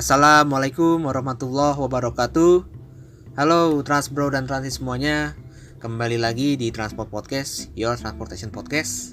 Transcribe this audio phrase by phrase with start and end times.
[0.00, 2.64] Assalamualaikum warahmatullahi wabarakatuh.
[3.36, 5.36] Halo Transbro dan Transis semuanya.
[5.76, 9.12] Kembali lagi di Transport Podcast, Your Transportation Podcast.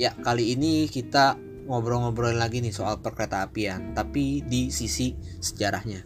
[0.00, 1.36] Ya, kali ini kita
[1.68, 6.00] ngobrol-ngobrol lagi nih soal perkereta apian, tapi di sisi sejarahnya.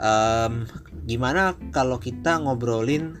[0.00, 0.64] Um,
[1.04, 3.20] gimana kalau kita ngobrolin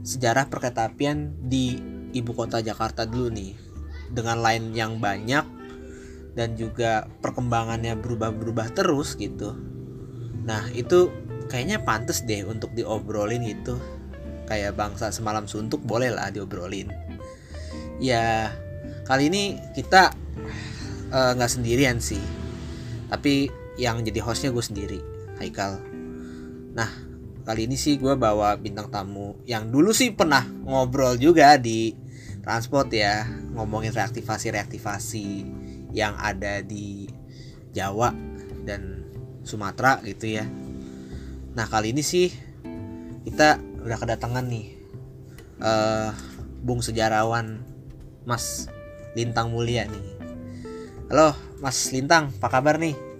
[0.00, 1.76] sejarah perkereta apian di
[2.16, 3.52] ibu kota Jakarta dulu nih,
[4.08, 5.60] dengan line yang banyak
[6.32, 9.52] dan juga perkembangannya berubah-berubah terus gitu.
[10.48, 11.12] Nah, itu
[11.52, 13.76] kayaknya pantas deh untuk diobrolin gitu.
[14.48, 16.88] Kayak bangsa semalam suntuk boleh lah diobrolin.
[18.00, 18.50] Ya,
[19.04, 20.12] kali ini kita
[21.12, 22.20] eh, nggak uh, sendirian sih.
[23.12, 25.00] Tapi yang jadi hostnya gue sendiri,
[25.36, 25.76] Haikal.
[26.72, 26.88] Nah,
[27.44, 31.92] kali ini sih gue bawa bintang tamu yang dulu sih pernah ngobrol juga di
[32.40, 35.61] transport ya, ngomongin reaktivasi-reaktivasi
[35.92, 37.08] yang ada di
[37.72, 38.12] Jawa
[38.64, 39.06] dan
[39.44, 40.44] Sumatera gitu ya.
[41.52, 42.32] Nah kali ini sih
[43.22, 44.66] kita udah kedatangan nih
[45.60, 46.10] uh,
[46.62, 47.62] Bung sejarawan
[48.24, 48.70] Mas
[49.12, 50.06] Lintang Mulia nih.
[51.12, 53.11] Halo Mas Lintang, apa kabar nih?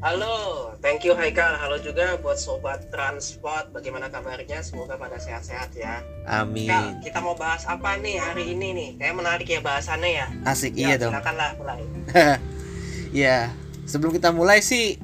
[0.00, 1.60] Halo, thank you Haikal.
[1.60, 3.68] Halo juga buat sobat transport.
[3.68, 4.64] Bagaimana kabarnya?
[4.64, 6.00] Semoga pada sehat-sehat ya.
[6.24, 6.72] Amin.
[6.72, 8.88] Kak, kita mau bahas apa nih hari ini nih?
[8.96, 10.26] Kayak menarik ya bahasannya ya.
[10.48, 11.12] Asik ya, iya dong.
[11.12, 11.84] Silakanlah mulai.
[13.28, 13.52] ya,
[13.84, 14.96] sebelum kita mulai sih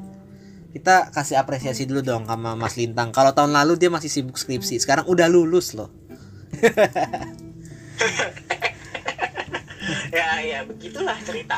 [0.72, 3.12] kita kasih apresiasi dulu dong sama Mas Lintang.
[3.12, 5.92] Kalau tahun lalu dia masih sibuk skripsi, sekarang udah lulus loh.
[10.10, 11.56] ya ya begitulah cerita.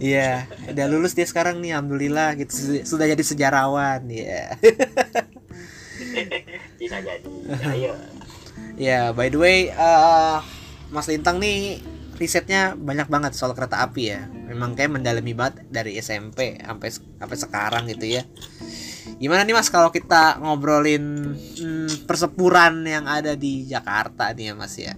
[0.00, 4.56] Iya, udah lulus dia sekarang nih, alhamdulillah gitu sudah jadi sejarawan ya.
[6.80, 7.28] Bisa jadi.
[7.72, 7.92] Ayo.
[8.76, 10.40] Ya, by the way, uh,
[10.92, 11.80] Mas Lintang nih
[12.16, 14.28] risetnya banyak banget soal kereta api ya.
[14.28, 18.24] Memang kayak mendalami banget dari SMP sampai sampai sekarang gitu ya.
[19.16, 24.76] Gimana nih Mas kalau kita ngobrolin hmm, persepuran yang ada di Jakarta nih ya Mas
[24.76, 24.96] ya?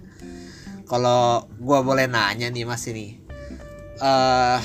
[0.89, 3.29] Kalau gua boleh nanya nih Mas ini
[4.01, 4.59] uh,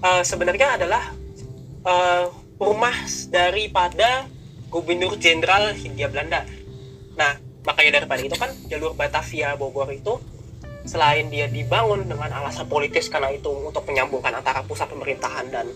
[0.00, 1.12] uh, sebenarnya adalah
[1.84, 2.94] uh, rumah
[3.28, 4.26] daripada
[4.70, 6.46] Gubernur Jenderal Hindia Belanda.
[7.18, 7.36] Nah,
[7.66, 10.18] makanya daripada itu kan jalur Batavia Bogor itu
[10.90, 15.70] selain dia dibangun dengan alasan politis karena itu untuk menyambungkan antara pusat pemerintahan dan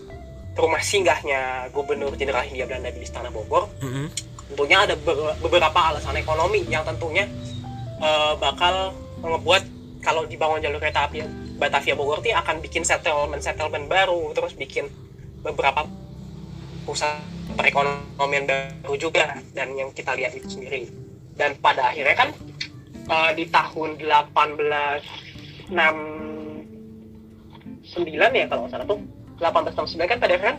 [0.59, 4.05] rumah singgahnya Gubernur Jenderal Hindia Belanda di Istana Bogor, mm-hmm.
[4.51, 4.95] tentunya ada
[5.39, 7.31] beberapa alasan ekonomi yang tentunya
[8.03, 8.91] uh, bakal
[9.23, 9.63] membuat
[10.03, 11.23] kalau dibangun jalur kereta api
[11.55, 14.91] Batavia Bogor itu akan bikin settlement settlement baru, terus bikin
[15.39, 15.87] beberapa
[16.83, 17.23] pusat
[17.55, 20.91] perekonomian baru juga dan yang kita lihat itu sendiri.
[21.35, 22.29] Dan pada akhirnya kan
[23.09, 25.71] uh, di tahun 1869
[28.39, 28.99] ya kalau salah tuh
[29.39, 30.55] 1869 kan pada kan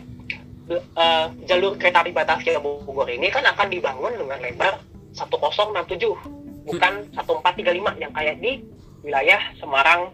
[0.97, 4.79] uh, jalur kereta api Batavia Bogor ini kan akan dibangun dengan lebar
[5.15, 8.59] 1067 bukan 1435 yang kayak di
[9.01, 10.11] wilayah Semarang,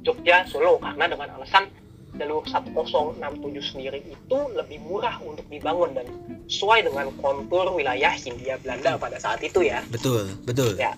[0.00, 1.68] Jogja, Solo karena dengan alasan
[2.16, 3.20] jalur 1067
[3.62, 6.08] sendiri itu lebih murah untuk dibangun dan
[6.50, 9.84] sesuai dengan kontur wilayah Hindia Belanda pada saat itu ya.
[9.92, 10.74] Betul, betul.
[10.74, 10.96] Ya.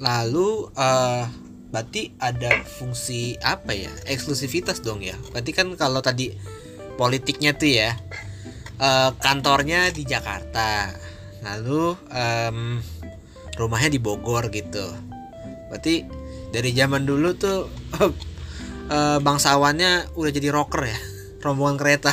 [0.00, 1.24] Lalu eh
[1.66, 3.92] berarti ada fungsi apa ya?
[4.08, 5.16] Eksklusivitas dong ya.
[5.32, 6.32] Berarti kan kalau tadi
[6.96, 7.90] politiknya tuh ya
[8.80, 10.92] eh, kantornya di Jakarta.
[11.44, 12.80] Lalu em,
[13.56, 14.84] rumahnya di Bogor gitu.
[15.68, 16.06] Berarti
[16.50, 17.68] dari zaman dulu tuh
[18.94, 20.98] eh, bangsawannya udah jadi rocker ya.
[21.44, 22.12] Rombongan kereta.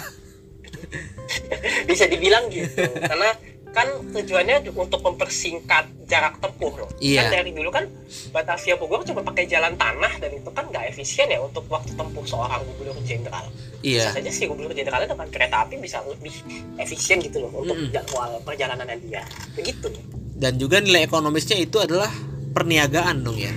[1.89, 2.83] Bisa dibilang gitu.
[2.99, 6.89] Karena kan tujuannya untuk mempersingkat jarak tempuh loh.
[7.01, 7.25] Iya.
[7.25, 7.89] Kan dari dulu kan
[8.29, 12.21] Batavia Bogor cuma pakai jalan tanah dan itu kan nggak efisien ya untuk waktu tempuh
[12.21, 13.49] seorang gubernur jenderal.
[13.81, 14.13] Iya.
[14.13, 16.31] Bisa saja si gubernur jenderalnya dengan kereta api bisa lebih
[16.77, 17.91] efisien gitu loh untuk Mm-mm.
[17.91, 19.25] jadwal perjalanannya dia.
[19.57, 19.89] Begitu.
[20.37, 22.13] Dan juga nilai ekonomisnya itu adalah
[22.53, 23.53] perniagaan dong ya.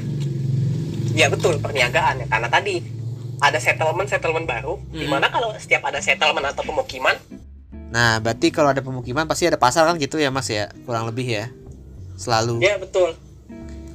[1.12, 2.80] Ya betul perniagaan ya karena tadi
[3.36, 4.96] ada settlement settlement baru Mm-mm.
[4.96, 7.20] di mana kalau setiap ada settlement atau pemukiman
[7.86, 10.68] Nah, berarti kalau ada pemukiman pasti ada pasar kan gitu ya, Mas ya?
[10.84, 11.46] Kurang lebih ya.
[12.16, 12.64] Selalu.
[12.64, 13.12] ya betul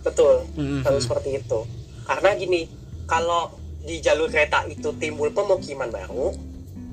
[0.01, 0.85] betul Mhm.
[0.85, 1.59] harus seperti itu
[2.05, 2.69] karena gini
[3.05, 3.49] kalau
[3.81, 6.29] di jalur kereta itu timbul pemukiman baru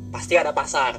[0.08, 0.96] pasti ada pasar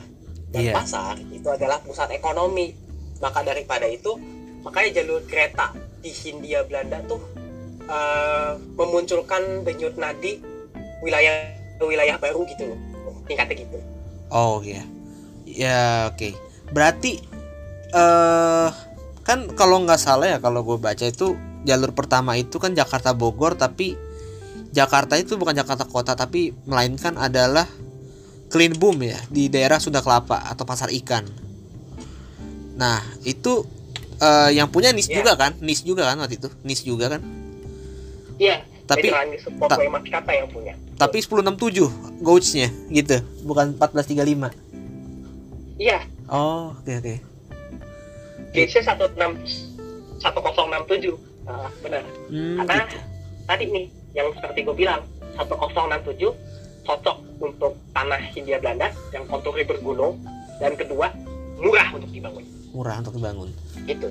[0.50, 0.74] dan Iya.
[0.74, 2.78] pasar itu adalah pusat ekonomi
[3.18, 4.18] maka daripada itu
[4.62, 7.22] makanya jalur kereta di Hindia Belanda tuh
[7.90, 10.38] eh, memunculkan denyut nadi
[11.02, 12.80] wilayah wilayah baru gitu loh
[13.26, 13.82] tingkatnya gitu
[14.30, 14.86] Oh, iya.
[15.50, 16.38] Ya, oke.
[16.70, 17.18] Berarti
[17.90, 18.70] eh
[19.26, 23.54] kan kalau nggak salah ya kalau gue baca itu jalur pertama itu kan Jakarta Bogor
[23.54, 23.94] tapi
[24.70, 27.66] Jakarta itu bukan Jakarta kota tapi melainkan adalah
[28.50, 31.26] Clean Boom ya di daerah Sunda Kelapa atau Pasar Ikan.
[32.76, 33.66] Nah, itu
[34.18, 35.22] eh, yang punya NIS Iya.
[35.22, 35.52] juga kan?
[35.60, 36.50] NIS juga kan waktu itu?
[36.64, 37.22] NIS juga kan?
[38.40, 39.78] iya Tapi- Mediterranean Support ta-
[40.96, 44.50] Tapi 1067 gauge-nya gitu, bukan 1435.
[45.80, 47.16] Iya Oh, oke oke.
[48.52, 52.98] gauge-nya 16 1067 Ah, benar Hmm, karena gitu.
[53.44, 55.02] tadi nih yang seperti gue bilang
[55.34, 56.30] 1067
[56.84, 60.22] cocok untuk tanah Hindia Belanda yang konturnya bergunung
[60.58, 61.10] dan kedua
[61.58, 63.50] murah untuk dibangun murah untuk dibangun.
[63.84, 64.08] gitu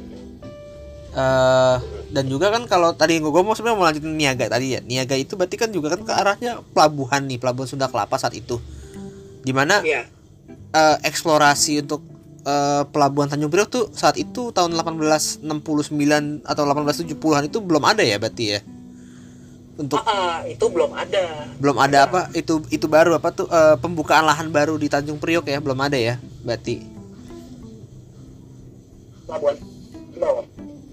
[1.09, 1.77] eh
[2.11, 4.81] dan juga kan kalau tadi gue ngomong sebenarnya mau lanjutin niaga tadi ya.
[4.81, 8.57] Niaga itu berarti kan juga kan ke arahnya pelabuhan nih, pelabuhan Sunda Kelapa saat itu.
[9.41, 10.05] Di mana iya
[10.73, 12.05] eh, eksplorasi untuk
[12.45, 15.45] eh, pelabuhan Tanjung Priok tuh saat itu tahun 1869
[16.45, 18.61] atau 1870-an itu belum ada ya berarti ya.
[19.79, 21.47] Untuk ah, itu belum ada.
[21.63, 22.21] belum ada apa?
[22.35, 23.47] Itu itu baru apa tuh?
[23.47, 25.63] Eh, pembukaan lahan baru di Tanjung Priok ya?
[25.63, 26.83] Belum ada ya berarti?
[29.29, 29.57] Pelabuhan
[30.19, 30.45] belum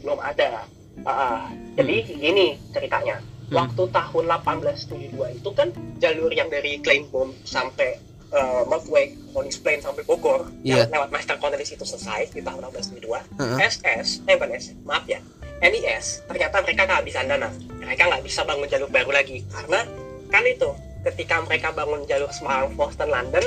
[0.06, 0.70] belum ada.
[1.02, 1.40] Ah, ah.
[1.74, 3.20] jadi gini ceritanya.
[3.46, 3.62] Hmm.
[3.62, 5.70] waktu tahun 1872 itu kan
[6.02, 8.02] jalur yang dari Kleinbom sampai
[8.36, 13.40] uh, Melkweg, Honings Plain sampai Bogor yang lewat Master Cornelis itu selesai di tahun 1872
[13.40, 13.58] Heeh.
[13.64, 15.24] SS, eh bukan SS, maaf ya.
[15.64, 17.48] NIS, ternyata mereka kehabisan dana
[17.80, 19.40] mereka nggak bisa bangun jalur baru lagi.
[19.48, 19.88] Karena
[20.28, 20.70] kan itu
[21.08, 23.46] ketika mereka bangun jalur Semarang, Boston, London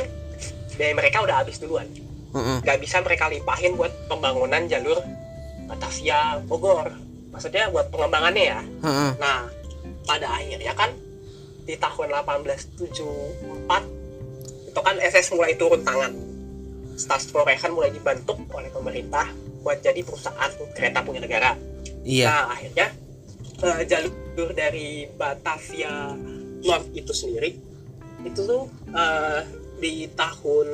[0.78, 1.84] biaya mereka udah habis duluan.
[2.28, 2.60] Heeh.
[2.60, 5.00] nggak bisa mereka limpahin buat pembangunan jalur
[5.68, 6.92] Batavia Bogor.
[7.28, 8.60] Maksudnya buat pengembangannya ya.
[8.64, 9.10] Heeh.
[9.20, 9.48] nah
[10.08, 10.88] pada akhirnya kan
[11.68, 13.97] di tahun 1874
[14.68, 16.12] itu kan SS mulai turun tangan.
[16.98, 19.32] Staatsvoorrechten mulai dibentuk oleh pemerintah
[19.62, 21.56] buat jadi perusahaan kereta punya negara.
[22.04, 22.28] Iya.
[22.28, 22.92] Nah, akhirnya
[23.64, 26.12] eh, jalur dari Batavia
[26.62, 27.54] North itu sendiri
[28.26, 29.46] itu tuh eh,
[29.78, 30.66] di tahun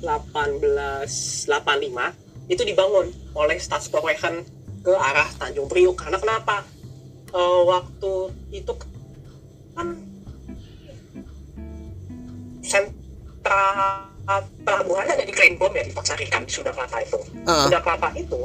[0.00, 4.42] 1885 itu dibangun oleh Staatsvoorrechten
[4.82, 6.64] ke arah Tanjung Priok karena kenapa?
[7.32, 8.72] Eh, waktu itu
[9.72, 9.96] kan
[13.52, 17.18] sentra pelabuhannya ada di Kleinbom ya di Paksarikan di Sunda Kelapa itu.
[17.18, 17.62] Heeh.
[17.68, 18.40] Sunda Kelapa itu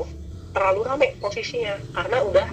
[0.51, 1.75] terlalu ramai posisinya.
[1.93, 2.47] Karena udah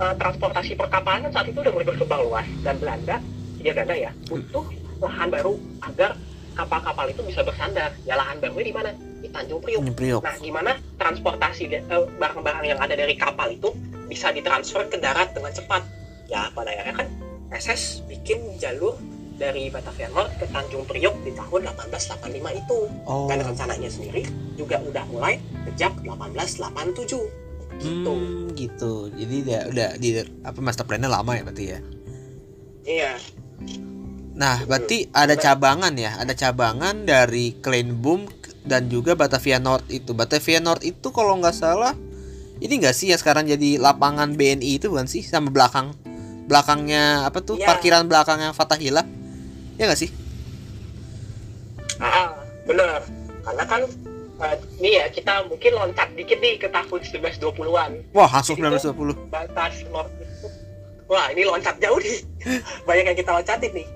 [0.00, 3.16] eh, transportasi perkapalan saat itu udah mulai berkembang luas dan Belanda
[3.58, 4.70] dia Belanda ya butuh
[5.02, 6.14] lahan baru agar
[6.54, 7.94] kapal-kapal itu bisa bersandar.
[8.06, 8.90] Ya lahan barunya di mana?
[9.18, 11.82] Di Tanjung Priok Priok nah gimana transportasi eh,
[12.18, 13.74] barang-barang yang ada dari kapal itu
[14.06, 15.82] bisa ditransfer ke darat dengan cepat?
[16.30, 17.08] Ya pada akhirnya kan
[17.48, 18.94] SS bikin jalur
[19.38, 22.78] dari Batavia North ke Tanjung Priok di tahun 1885 itu.
[23.06, 23.30] Oh.
[23.30, 24.26] Dan rencananya sendiri
[24.58, 25.38] juga udah mulai
[25.70, 28.12] sejak 1887 gitu.
[28.12, 28.92] Hmm, gitu.
[29.14, 31.78] Jadi dia udah di apa master plan-nya lama ya berarti ya.
[32.82, 33.12] iya.
[34.38, 38.30] Nah, berarti ada cabangan ya, ada cabangan dari Kleinboom
[38.62, 40.14] dan juga Batavia North itu.
[40.14, 41.94] Batavia North itu kalau nggak salah
[42.58, 45.22] ini nggak sih ya sekarang jadi lapangan BNI itu bukan sih?
[45.26, 45.94] Sama belakang
[46.46, 47.58] belakangnya apa tuh?
[47.58, 47.66] Iya.
[47.66, 49.17] parkiran belakangnya Fatahila
[49.78, 50.10] ya nggak sih
[51.98, 52.30] Ah,
[52.62, 53.02] bener.
[53.42, 53.82] Karena kan
[54.38, 57.90] eh, ini ya kita mungkin loncat dikit nih ke tahun 1920-an.
[58.12, 59.90] wah langsung Jadi tuh- 1920 Batas itu.
[61.08, 62.22] Wah, ini loncat jauh nih.
[62.86, 63.88] Banyak yang kita loncatin nih.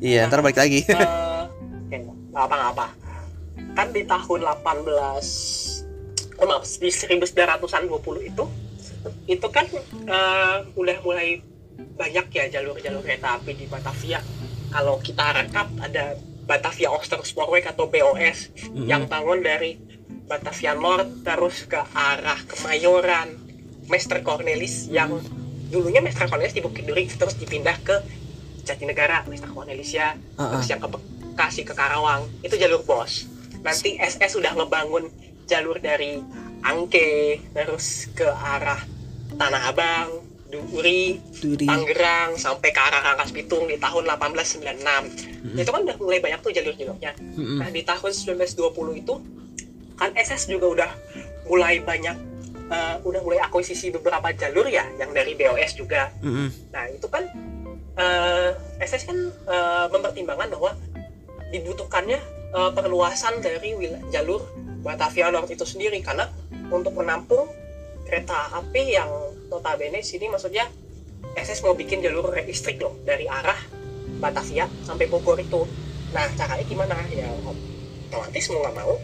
[0.00, 1.42] iya ntar balik lagi Eh,
[1.84, 1.96] oke,
[2.32, 2.86] nggak apa-apa.
[3.72, 4.82] Kan di tahun 18
[6.34, 8.44] oh, maaf, di 1900-an 20 itu
[9.26, 9.66] itu kan
[10.06, 11.38] eh, udah mulai
[11.92, 14.18] banyak ya jalur-jalur kereta api di Batavia.
[14.72, 16.16] Kalau kita rekap ada
[16.48, 18.88] Batavia Ooster Spoorweg atau BOS Mm-mm.
[18.88, 19.78] yang bangun dari
[20.26, 23.36] Batavia North terus ke arah Kemayoran,
[23.86, 25.20] Master Cornelis yang
[25.68, 28.00] dulunya Master Cornelis di Bukit Duri terus dipindah ke
[28.62, 32.28] Jatinegara, Master Cornelis ya, Ah, terus yang ke Bekasi ke Karawang.
[32.44, 33.26] Itu jalur bos.
[33.64, 35.10] Nanti SS sudah ngebangun
[35.50, 36.22] jalur dari
[36.62, 38.78] Angke terus ke arah
[39.34, 40.21] Tanah Abang,
[40.52, 44.84] Duri, Duri Tangerang sampai ke arah Rangkas Bitung di tahun 1896.
[44.84, 45.56] Mm-mm.
[45.56, 47.16] Itu kan udah mulai banyak tuh jalur-jalurnya.
[47.16, 47.64] Mm-mm.
[47.64, 49.14] Nah, di tahun 1920 itu
[49.96, 50.90] kan SS juga udah
[51.48, 52.16] mulai banyak
[52.68, 56.12] eh, udah mulai akuisisi beberapa jalur ya yang dari BOS juga.
[56.20, 56.48] Mm-mm.
[56.68, 57.24] Nah, itu kan
[57.96, 58.50] eh,
[58.84, 60.76] SS kan eh, mempertimbangkan bahwa
[61.48, 62.20] dibutuhkannya
[62.52, 63.72] eh, perluasan dari
[64.12, 64.44] jalur
[64.84, 66.28] Batavia North itu sendiri karena
[66.68, 67.48] untuk menampung
[68.06, 69.10] kereta api yang
[69.48, 70.68] notabene sini maksudnya
[71.38, 73.56] SS mau bikin jalur listrik loh dari arah
[74.18, 75.66] Batavia sampai Bogor itu.
[76.12, 76.94] Nah, caranya gimana?
[77.10, 77.26] Ya
[78.12, 78.94] otomatis mau nggak mau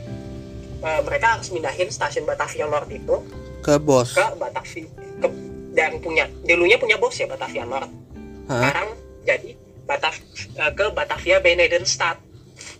[0.84, 3.16] eh, mereka harus mindahin stasiun Batavia North itu
[3.64, 4.84] ke bos ke Batavia
[5.24, 5.28] ke
[5.72, 7.88] dan punya dulunya punya bos ya Batavia North
[8.52, 8.60] Hah?
[8.60, 8.88] sekarang
[9.24, 9.50] jadi
[9.88, 10.14] Batav
[10.60, 12.20] eh, ke Batavia Benedenstad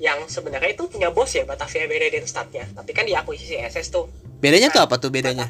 [0.03, 4.05] yang sebenarnya itu punya bos ya Batavia Benedenstadnya tapi kan diakuisisi SS tuh
[4.45, 5.49] bedanya tuh apa tuh bedanya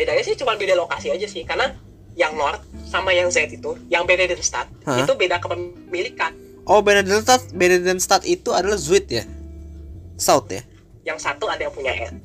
[0.00, 1.76] bedanya sih cuma beda lokasi aja sih karena
[2.16, 5.04] yang North sama yang Z itu yang Benedenstad Hah?
[5.04, 6.32] itu beda kepemilikan.
[6.64, 9.28] Oh Benedenstad Benedenstad itu adalah Zuid ya?
[10.16, 10.64] South ya?
[11.04, 12.20] Yang satu ada yang punya N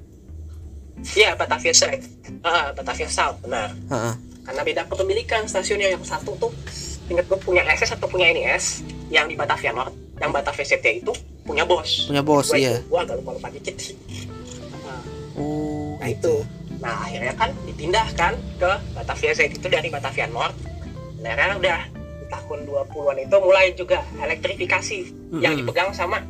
[1.03, 2.00] Iya Batavia South.
[2.41, 3.75] Ah, Batavia South benar.
[3.75, 4.15] Heeh.
[4.46, 6.53] karena beda kepemilikan stasiunnya yang satu tuh
[7.10, 11.13] inget gue punya SS atau punya NIS yang di Batavia North yang Batavia CT itu
[11.46, 12.10] punya bos.
[12.10, 12.77] Punya bos iya.
[12.77, 13.98] itu, gua agak lupa lupa dikit sih.
[14.86, 15.01] Nah,
[15.38, 16.34] oh nah itu
[16.84, 20.55] nah akhirnya kan dipindahkan ke Batavia Z itu dari Batavia North
[21.22, 24.98] nah akhirnya udah di tahun 20-an itu mulai juga elektrifikasi
[25.39, 25.67] yang Mm-mm.
[25.67, 26.22] dipegang sama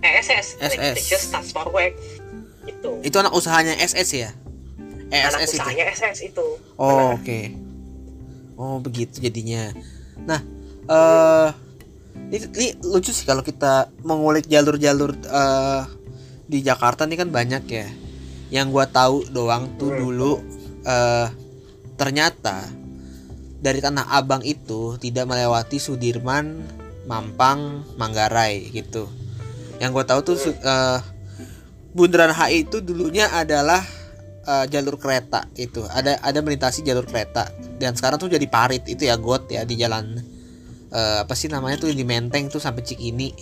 [0.00, 1.28] ESS SS.
[1.28, 1.92] Staatsbouwwerk
[2.68, 4.30] itu itu anak usahanya SS ya
[5.10, 6.46] eh, anak SS itu usahanya SS itu
[6.80, 7.40] Oh, oke.
[8.56, 9.68] Oh, begitu jadinya.
[10.24, 10.40] Nah,
[10.88, 11.48] eh
[12.32, 15.84] ini, ini lucu sih kalau kita mengulik jalur-jalur eh
[16.48, 17.88] di Jakarta nih kan banyak ya.
[18.50, 19.98] Yang gua tahu doang tuh Hmm.
[19.98, 20.32] dulu
[20.84, 21.28] eh
[21.94, 22.66] ternyata
[23.60, 26.64] dari Tanah Abang itu tidak melewati Sudirman,
[27.04, 29.06] Mampang, Manggarai gitu.
[29.78, 31.00] Yang gua tahu tuh eh
[31.90, 33.82] Bundaran HI itu dulunya adalah
[34.46, 37.50] eh, jalur kereta itu ada ada melintasi jalur kereta
[37.82, 40.22] dan sekarang tuh jadi parit itu ya got ya di jalan
[40.94, 43.34] eh, apa sih namanya tuh di Menteng tuh sampai Cikini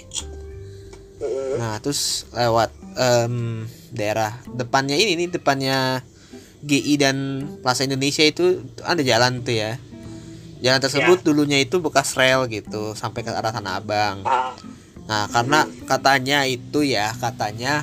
[1.21, 1.61] Mm-mm.
[1.61, 3.65] nah terus lewat em,
[3.95, 6.03] daerah depannya ini nih depannya
[6.67, 7.17] GI dan
[7.63, 9.79] Plaza Indonesia itu ada jalan tuh ya.
[10.59, 14.27] Jalan tersebut dulunya itu bekas rel gitu sampai ke arah Tanah Abang.
[14.27, 14.59] Ah,
[15.09, 17.81] Nah, karena katanya itu ya, katanya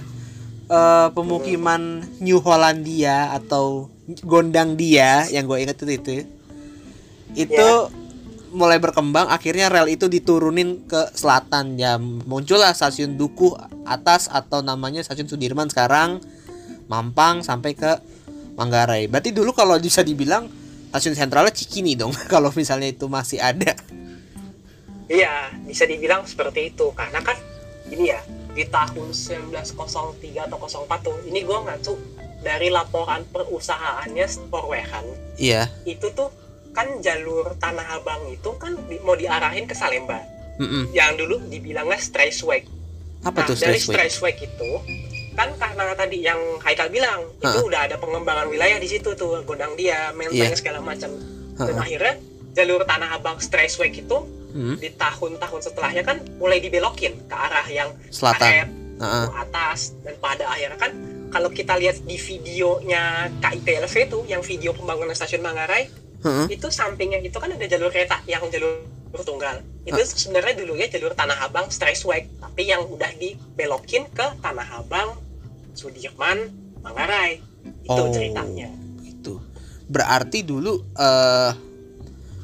[0.70, 6.12] eh, pemukiman New Hollandia atau Gondang dia yang gue inget itu itu,
[7.34, 7.70] itu
[8.56, 9.28] mulai berkembang.
[9.28, 15.68] Akhirnya rel itu diturunin ke selatan ya, muncullah stasiun Dukuh atas atau namanya stasiun Sudirman
[15.68, 16.24] sekarang,
[16.88, 17.92] Mampang sampai ke
[18.56, 19.12] Manggarai.
[19.12, 20.48] Berarti dulu kalau bisa dibilang
[20.90, 23.76] stasiun sentralnya Cikini dong, kalau misalnya itu masih ada.
[25.06, 27.38] Iya, bisa dibilang seperti itu karena kan
[27.94, 28.18] ini ya
[28.56, 31.94] di tahun 1903 atau 04 tuh ini gue ngacu
[32.42, 35.70] dari laporan perusahaannya Sporwehan Iya.
[35.84, 36.32] itu tuh
[36.76, 40.20] kan jalur Tanah Abang itu kan di- mau diarahin ke Salemba
[40.56, 40.92] Mm-mm.
[40.92, 42.68] yang dulu dibilangnya Straisweg.
[43.22, 43.96] Apa Nah, tuh dari Stressway?
[44.12, 44.70] Straisweg itu
[45.34, 47.66] kan karena tadi yang Haikal bilang itu Ha.
[47.66, 50.56] udah ada pengembangan wilayah di situ tuh Gondang dia, Menteng Iya.
[50.56, 51.12] segala macam.
[51.54, 51.82] Dan Ha-ha.
[51.82, 52.14] akhirnya
[52.54, 54.18] jalur Tanah Abang Straisweg itu
[54.52, 54.76] Hmm.
[54.78, 58.40] di tahun-tahun setelahnya kan mulai dibelokin ke arah yang Selatan.
[58.40, 58.68] karet,
[59.04, 60.92] ke atas dan pada akhirnya kan
[61.28, 63.04] kalau kita lihat di videonya
[63.38, 65.92] KIPLV itu yang video pembangunan stasiun Manggarai
[66.26, 66.46] Heeh.
[66.52, 68.82] itu sampingnya itu kan ada jalur kereta yang jalur
[69.22, 75.16] tunggal itu sebenarnya dulunya jalur Tanah Abang Straisweg tapi yang udah dibelokin ke Tanah Abang
[75.72, 76.50] Sudirman
[76.82, 77.40] Manggarai
[77.82, 78.10] itu Oh.
[78.10, 78.70] ceritanya
[79.02, 79.38] Itu.
[79.86, 81.52] Berarti dulu eh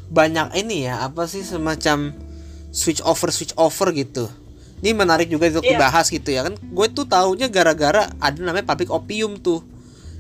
[0.07, 2.11] banyak ini ya apa sih semacam
[2.69, 4.27] switch over switch over gitu
[4.81, 5.77] ini menarik juga untuk Iya.
[5.77, 9.63] dibahas gitu ya kan gue tuh taunya gara-gara ada namanya public opium tuh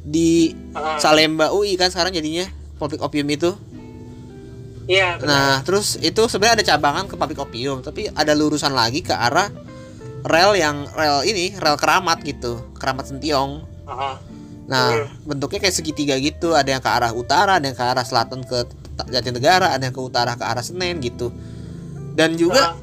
[0.01, 0.97] di Heeh.
[0.97, 2.47] Salemba UI kan sekarang jadinya
[2.81, 3.53] public opium itu
[4.89, 5.29] iya benar.
[5.29, 9.47] Nah, terus itu sebenarnya ada cabangan ke public opium, tapi ada lurusan lagi ke arah
[10.25, 13.61] rel yang rel ini, rel keramat gitu, keramat Sentiong.
[13.87, 14.15] Heeh.
[14.67, 15.07] Nah, Hmm.
[15.27, 18.67] bentuknya kayak segitiga gitu, ada yang ke arah utara, ada yang ke arah selatan ke
[19.09, 21.31] Jatinegara, ada yang ke utara ke arah Senen gitu.
[22.17, 22.75] Dan juga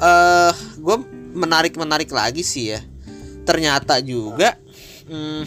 [0.00, 0.96] eh gue
[1.36, 2.80] menarik menarik lagi sih ya.
[3.44, 4.54] Ternyata juga
[5.10, 5.42] hmm,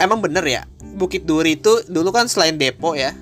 [0.00, 0.62] emang bener ya
[0.96, 3.12] Bukit Duri itu dulu kan selain depo ya.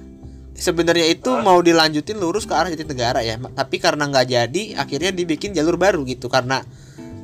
[0.54, 1.42] Sebenarnya itu Hah?
[1.42, 6.06] mau dilanjutin lurus ke arah Jatinegara ya, tapi karena nggak jadi, akhirnya dibikin jalur baru
[6.06, 6.62] gitu karena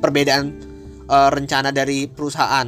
[0.03, 0.51] perbedaan
[1.07, 2.67] eh, rencana dari perusahaan.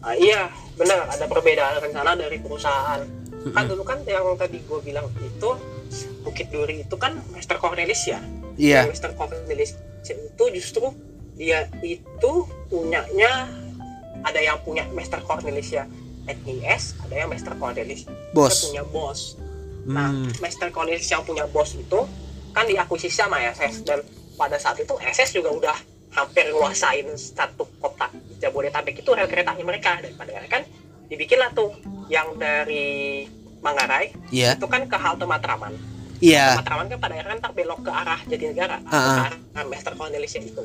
[0.00, 0.48] Ah, iya
[0.80, 3.02] benar ada perbedaan rencana dari perusahaan
[3.50, 5.50] kan dulu kan yang tadi gue bilang itu
[6.22, 8.22] Bukit Duri itu kan Master Cornelis ya
[8.58, 8.84] Iya.
[8.84, 9.70] Yang Master Cornelis
[10.02, 10.86] itu justru
[11.38, 12.32] dia itu
[12.66, 13.46] punyanya
[14.22, 15.84] ada yang punya Master Cornelis ya
[16.26, 18.66] NIS ada yang Master Cornelis Bos.
[18.66, 19.20] punya bos
[19.84, 20.28] nah Hmm.
[20.38, 22.00] Master Cornelis yang punya bos itu
[22.50, 24.00] kan diakuisisi sama SS dan
[24.34, 25.76] pada saat itu SS juga udah
[26.10, 28.08] hampir nguasain satu kota
[28.38, 30.62] Jabodetabek itu rel keretanya mereka dan pada akhirnya kan
[31.06, 31.72] dibikinlah tuh
[32.08, 33.24] yang dari
[33.58, 34.54] Manggarai Iya.
[34.54, 35.74] itu kan ke halte Matraman
[36.18, 36.58] Iya.
[36.58, 39.02] Matraman kan pada akhirnya ntar belok ke arah Jatinegara Ah, ah.
[39.06, 39.22] ke
[39.54, 40.64] arah Master Cornelis itu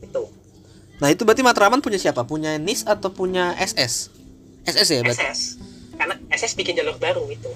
[0.00, 0.22] itu
[1.02, 2.22] Nah, itu berarti Matraman punya siapa?
[2.22, 4.14] Punya NIS atau punya SS?
[4.62, 5.18] SS ya, berarti.
[5.18, 5.40] SS
[5.98, 7.50] karena SS bikin jalur baru itu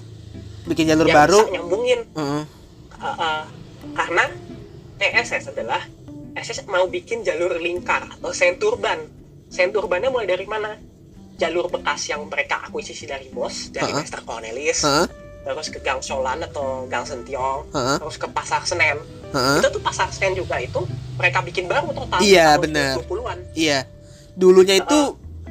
[0.67, 1.39] Bikin jalur yang baru.
[1.47, 2.43] bisa nyambungin Heeh.
[2.97, 3.41] Uh, uh,
[3.95, 4.25] karena
[4.97, 5.81] TSS adalah
[6.35, 8.99] SS mau bikin jalur lingkar atau senturban.
[9.47, 10.75] Senturbannya mulai dari mana?
[11.37, 14.01] Jalur bekas yang mereka akuisisi dari bos, dari Uh-uh.
[14.01, 15.07] Master Cornelis, Heeh.
[15.45, 17.97] terus ke Gang Solan atau Gang Sentiong, Heeh.
[18.01, 18.97] terus ke Pasar Senen.
[19.29, 19.59] Heeh.
[19.59, 20.79] Itu tuh Pasar Senen juga itu
[21.15, 22.93] mereka bikin baru total Iya, tahun bener.
[23.01, 23.37] 20-an.
[23.53, 23.79] Iya.
[24.33, 24.99] Dulunya itu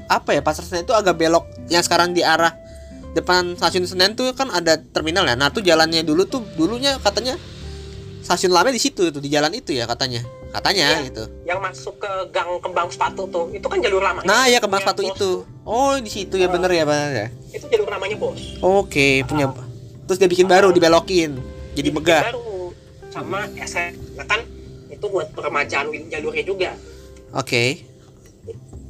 [0.06, 0.40] apa ya?
[0.40, 2.54] Pasar Senen itu agak belok yang sekarang di arah
[3.12, 5.34] depan stasiun Senen tuh kan ada terminal ya.
[5.34, 7.36] Nah, tuh jalannya dulu tuh dulunya katanya
[8.20, 10.22] stasiun lama di situ tuh di jalan itu ya katanya.
[10.46, 11.04] Katanya Iya.
[11.04, 11.22] gitu.
[11.44, 14.22] Yang masuk ke Gang Kembang Sepatu tuh, itu kan jalur lama.
[14.22, 15.12] Nah, ya kembang sepatu itu.
[15.14, 15.36] tuh.
[15.62, 16.52] Oh, di situ ya Ah.
[16.54, 17.26] bener ya, bener ya.
[17.52, 18.40] Itu jalur namanya bos.
[18.58, 19.52] Oke, punya
[20.06, 21.36] terus dia bikin baru dibelokin.
[21.74, 22.30] Jadi megah.
[22.30, 22.40] baru
[23.16, 23.40] sama
[24.14, 24.40] nah kan
[24.86, 26.70] itu buat peremajaan jalurnya juga
[27.32, 27.80] Oke.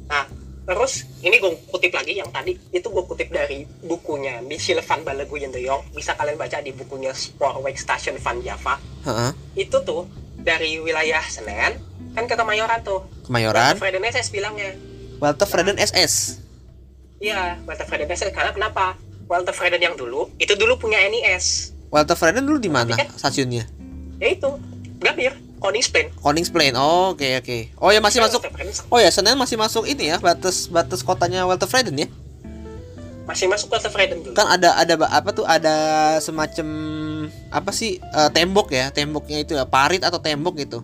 [0.05, 0.23] nah
[0.63, 5.47] terus ini gue kutip lagi yang tadi itu gue kutip dari bukunya Michel van Balaguyen
[5.47, 9.31] de Jong bisa kalian baca di bukunya Spoorweg Station van Java Heeh.
[9.57, 10.03] itu tuh
[10.37, 11.79] dari wilayah Senen
[12.11, 13.75] kan ke Kemayoran tuh Kemayoran.
[13.75, 14.75] Freden SS bilangnya
[15.17, 16.43] Walter Freden SS.
[17.17, 22.13] iya Walter Freden SS karena kenapa Walter Freden yang dulu itu dulu punya NIS Walter
[22.13, 23.63] Freden dulu di mana kan- stasiunnya?
[24.17, 24.49] Yaitu
[24.97, 26.73] Gambir Koningsplain Koningsplain.
[26.77, 27.57] Oh, oke oke.
[27.81, 28.41] Oh ya masih masuk.
[28.45, 32.07] Walter Freden Oh ya Senen masih masuk ini ya batas batas kotanya Walter Freden ya.
[33.25, 35.75] masih masuk Walter Freden dulu Kan ada ada apa tuh ada
[36.23, 36.67] semacam
[37.51, 40.79] apa sih eh, tembok ya temboknya itu ya parit atau tembok gitu.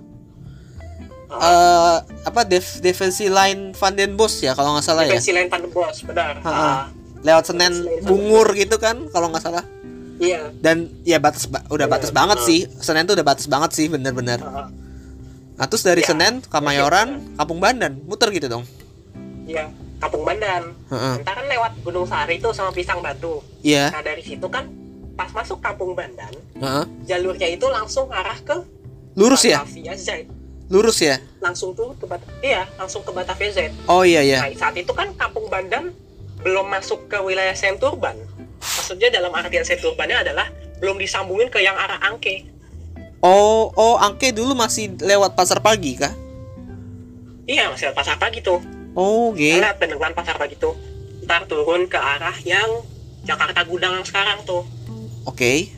[1.34, 5.17] eh apa def defensi line Van den Bos ya kalau nggak salah ya.
[5.17, 6.38] Defensi lain Pandebos, benar.
[6.46, 6.52] Ha-ha.
[6.52, 6.82] Ah,
[7.24, 7.74] Lewat Senen
[8.06, 9.65] Bungur gitu kan kalau nggak salah.
[10.23, 10.41] Iya.
[10.55, 12.45] Dan ya batas ba- udah batas Iya, banget ha.
[12.45, 12.59] sih.
[12.77, 14.39] Senen tuh udah batas banget sih bener-bener.
[14.39, 14.71] Ah,
[15.53, 18.65] Nah terus dari Ya, Senen Kamayoran Kampung Bandan muter gitu dong.
[19.43, 20.73] Iya, Kampung Bandan.
[20.89, 21.15] Heeh.
[21.21, 23.43] Ntar kan lewat Gunung Sari tuh sama Pisang Batu.
[23.62, 23.91] Iya.
[23.91, 24.65] Nah dari situ kan
[25.13, 26.86] pas masuk Kampung Bandan, Heeh.
[27.05, 28.65] jalurnya itu langsung arah ke
[29.13, 29.62] Lurus ya?
[29.62, 30.25] Batavia Z.
[30.67, 31.21] Lurus ya?
[31.38, 33.59] Langsung tuh ke Bat iya, langsung ke Batavia Z.
[33.86, 34.41] Oh iya iya.
[34.41, 35.93] Nah saat itu kan Kampung Bandan
[36.41, 38.17] belum masuk ke wilayah Senturban.
[38.63, 40.47] Maksudnya dalam artian Senturbannya adalah
[40.80, 42.47] belum disambungin ke yang arah Angke.
[43.23, 46.12] Oh, oh, Angke dulu masih lewat pasar pagi kah?
[47.43, 48.63] Iya, masih ada pasar pagi tuh.
[48.95, 49.52] Oh, oke.
[49.60, 50.76] Karena bendungan pasar pagi tuh.
[51.23, 52.84] Ntar turun ke arah yang
[53.23, 54.63] Jakarta Gudang sekarang tuh.
[55.23, 55.71] Oke.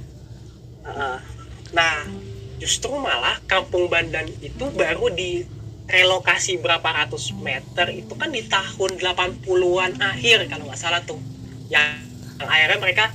[0.85, 1.17] Heeh.
[1.73, 1.95] Nah,
[2.61, 5.45] justru malah Kampung Bandan itu baru di
[5.85, 11.21] relokasi berapa ratus meter itu kan di tahun 80-an akhir kalau nggak salah tuh.
[11.69, 12.04] Yang,
[12.37, 13.05] yang akhirnya mereka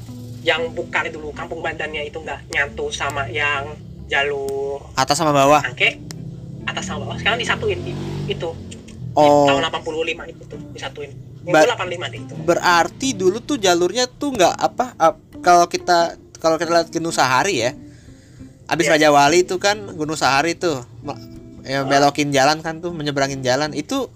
[0.41, 5.61] yang bukan dulu Kampung Bandannya itu nggak nyatu sama yang jalur Atas sama bawah.
[5.61, 6.01] angke
[6.63, 7.93] atas sama bawah sekarang disatuin di,
[8.27, 8.51] itu
[9.11, 9.91] Oh, tahun 85
[10.29, 11.11] itu tuh disatuin.
[11.41, 12.35] Itu Ba- 85 deh itu.
[12.41, 17.59] berarti dulu tuh jalurnya tuh nggak apa ap- kalau kita kalau kita lihat Gunung Sahari
[17.61, 17.75] ya.
[18.65, 18.93] Abis Iya.
[18.95, 20.79] Raja Wali itu kan Gunung Sahari tuh
[21.63, 24.07] ya, belokin jalan kan tuh menyeberangin jalan itu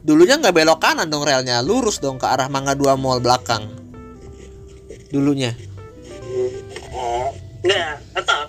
[0.00, 3.66] dulunya nggak belok kanan dong relnya lurus dong ke arah Mangga 2 Mall belakang
[5.08, 5.52] dulunya
[7.62, 8.46] enggak tetap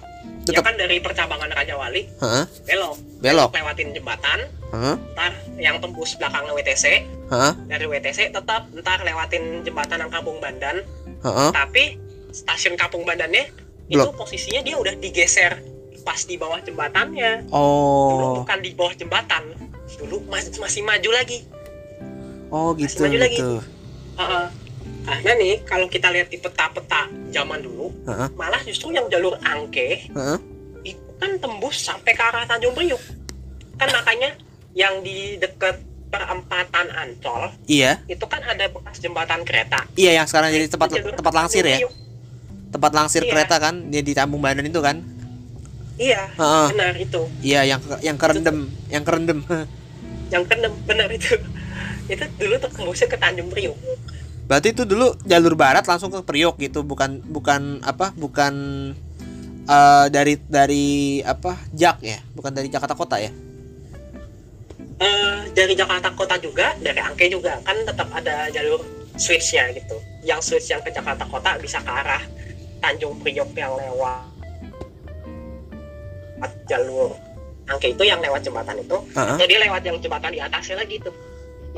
[0.47, 0.63] ya Tetap.
[0.63, 2.45] kan dari percabangan Raja Wali Heeh.
[2.63, 3.49] belok Belok.
[3.51, 4.95] lewatin jembatan Heeh.
[5.13, 6.85] ntar yang tembus belakang WTC
[7.27, 7.53] Heeh.
[7.67, 10.83] dari WTC tetap ntar lewatin jembatan yang Kampung Bandan
[11.19, 11.49] Heeh.
[11.51, 11.83] tapi
[12.31, 13.51] stasiun Kampung Bandannya
[13.87, 14.15] itu Blok.
[14.17, 15.59] posisinya dia udah digeser
[16.03, 18.35] pas di bawah jembatannya dulu Oh.
[18.39, 19.43] bukan di bawah jembatan
[19.97, 21.43] dulu mas- masih maju lagi
[22.47, 23.35] Oh gitu maju lagi.
[23.35, 23.59] gitu.
[24.15, 24.45] Heeh.
[25.03, 28.27] Karena nih kalau kita lihat di peta-peta zaman dulu Heeh.
[28.33, 30.37] malah justru yang jalur angke Heeh.
[30.85, 32.99] itu kan tembus sampai ke arah Tanjung Priuk
[33.75, 34.35] kan makanya
[34.73, 37.99] yang di dekat perempatan Ancol Iya.
[38.05, 41.83] itu kan ada bekas jembatan kereta Iya yang sekarang jadi tempat Itu tempat langsir ya.
[42.67, 43.31] Tempat langsir Iya.
[43.31, 44.99] kereta kan dia di Tambung Bandan itu kan.
[45.97, 46.67] iya Heeh.
[46.71, 49.39] benar itu Iya yang yang kerendam, yang kerendam.
[50.27, 51.35] yang kena benar itu
[52.07, 53.75] itu dulu tembusnya ke Tanjung Priuk
[54.47, 58.15] Berarti itu dulu jalur barat langsung ke Priok gitu, bukan bukan apa?
[58.15, 58.53] Bukan
[59.67, 61.59] eh, dari dari apa?
[61.75, 63.31] Jak ya, bukan dari Jakarta Kota ya.
[64.97, 68.81] Eh, dari Jakarta Kota juga dari Angke juga kan tetap ada jalur
[69.13, 69.93] switchnya gitu
[70.25, 72.23] yang switch yang ke Jakarta Kota bisa ke arah
[72.81, 74.25] Tanjung Priok yang lewat
[76.65, 77.13] jalur
[77.69, 79.37] Angke itu yang lewat jembatan itu Heeh.
[79.37, 81.13] atau dia lewat yang jembatan di atasnya lagi tuh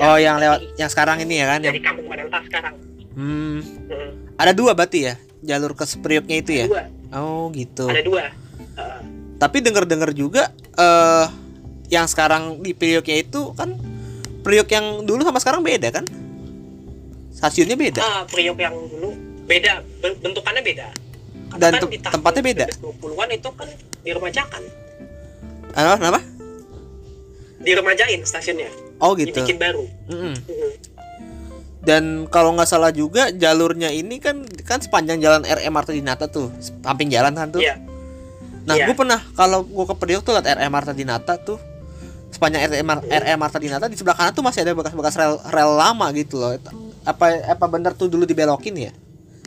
[0.02, 2.74] Oh, yang lewat yang sekarang ini ya kan yang dari Kampung Bananta sekarang
[3.14, 6.66] hmm, Hmm, ada dua berarti ya jalur ke Prioknya itu ya.
[6.66, 7.86] dua Oh gitu.
[7.86, 8.32] ada dua
[8.76, 9.02] Eh,
[9.36, 11.28] Tapi denger-dengar juga eh
[11.88, 13.76] yang sekarang di Prioknya itu kan
[14.40, 16.08] Priok yang dulu sama sekarang beda kan?
[17.30, 18.00] Stasiunnya beda.
[18.00, 19.12] ah Priok yang dulu
[19.46, 20.88] beda ben- bentukannya beda
[21.50, 22.66] Karena Dan kan di tempatnya beda?
[22.78, 23.68] 20-an itu kan
[24.00, 24.62] diremajakan
[25.70, 25.94] Apa?
[25.98, 26.22] Kenapa?
[27.60, 29.32] diremajain stasiunnya Oh gitu.
[29.32, 29.84] dibikin baru.
[30.12, 30.36] Mm.
[31.80, 36.52] Dan kalau nggak salah juga jalurnya ini kan kan sepanjang jalan RM Marta Dinata tuh,
[36.60, 37.64] samping jalan kan tuh.
[37.64, 37.80] Iya.
[38.68, 38.92] Nah, Iya.
[38.92, 41.58] gue pernah kalau gue ke Priok tuh liat RM Marta Dinata tuh
[42.30, 46.12] sepanjang RM, RM Marta Dinata di sebelah kanan tuh masih ada bekas-bekas rel rel lama
[46.12, 46.54] gitu loh.
[47.08, 48.92] Apa apa bener tuh dulu dibelokin ya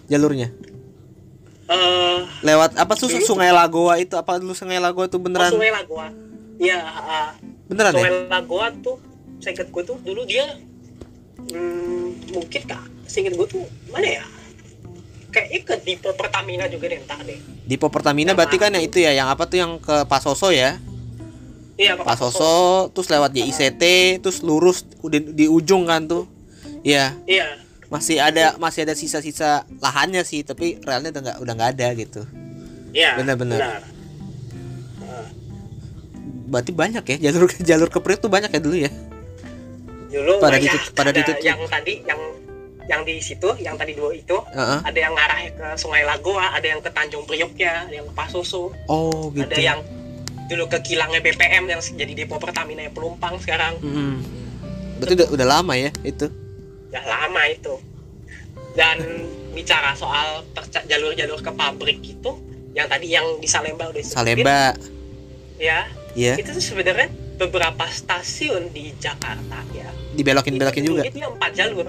[0.08, 0.48] jalurnya?
[1.72, 5.52] Eh, Lewat apa tuh Dulu- Sungai Lagoa itu apa dulu Sungai Lagoa itu oh, beneran
[5.52, 6.08] Sungai Lagoa.
[6.58, 7.30] Iya, ah,
[7.70, 8.00] beneran ya?
[8.02, 8.96] Sungai Lagoa tuh,
[9.42, 10.46] saya ingat gue tuh dulu dia
[11.50, 14.24] hmm, mungkin kak, saya ingat gue tuh mana ya?
[15.32, 17.40] Kayaknya ke Dipo Pertamina juga deh entar deh.
[17.66, 20.78] Di Pertamina berarti kan yang itu ya, yang apa tuh yang ke Pasoso ya?
[21.80, 23.82] Iya, Pak Pasoso, terus lewat JICT,
[24.20, 26.28] terus lurus udah di ujung kan tuh.
[26.84, 27.56] Iya, Iya,
[27.88, 32.22] masih ada masih ada sisa-sisa lahannya sih, tapi relnya udah nggak udah nggak ada gitu.
[32.92, 33.16] iya.
[33.16, 33.58] Benar-benar.
[33.58, 33.82] benar.
[36.52, 38.92] Berarti banyak ya jalur jalur ke Priok tuh banyak ya dulu ya.
[40.12, 42.20] Dulu Pada ditut- pada yang tadi yang
[42.84, 44.78] yang di situ, yang tadi dua itu Heeh.
[44.82, 48.74] ada yang ngarah ke Sungai Lagoa, ada yang ke Tanjung Prioknya, ada yang ke Pasoso,
[48.86, 49.46] Oh gitu.
[49.46, 49.78] ada yang
[50.50, 54.20] dulu ke kilangnya BPM yang jadi depo Pertamina yang Pelumpang sekarang Mm-mm.
[54.98, 56.26] Berarti udah, udah lama ya itu.
[56.92, 57.74] udah lama itu
[58.74, 59.00] dan
[59.52, 60.44] bicara soal
[60.84, 62.30] jalur-jalur ke pabrik itu
[62.72, 64.76] yang tadi yang di Salemba udah disebutin, Salemba,
[65.56, 67.08] ya ya, itu tuh sebenarnya
[67.40, 69.88] beberapa stasiun di Jakarta ya.
[70.12, 71.02] Dibelokin-belokin itu juga.
[71.08, 71.86] dia empat jalur.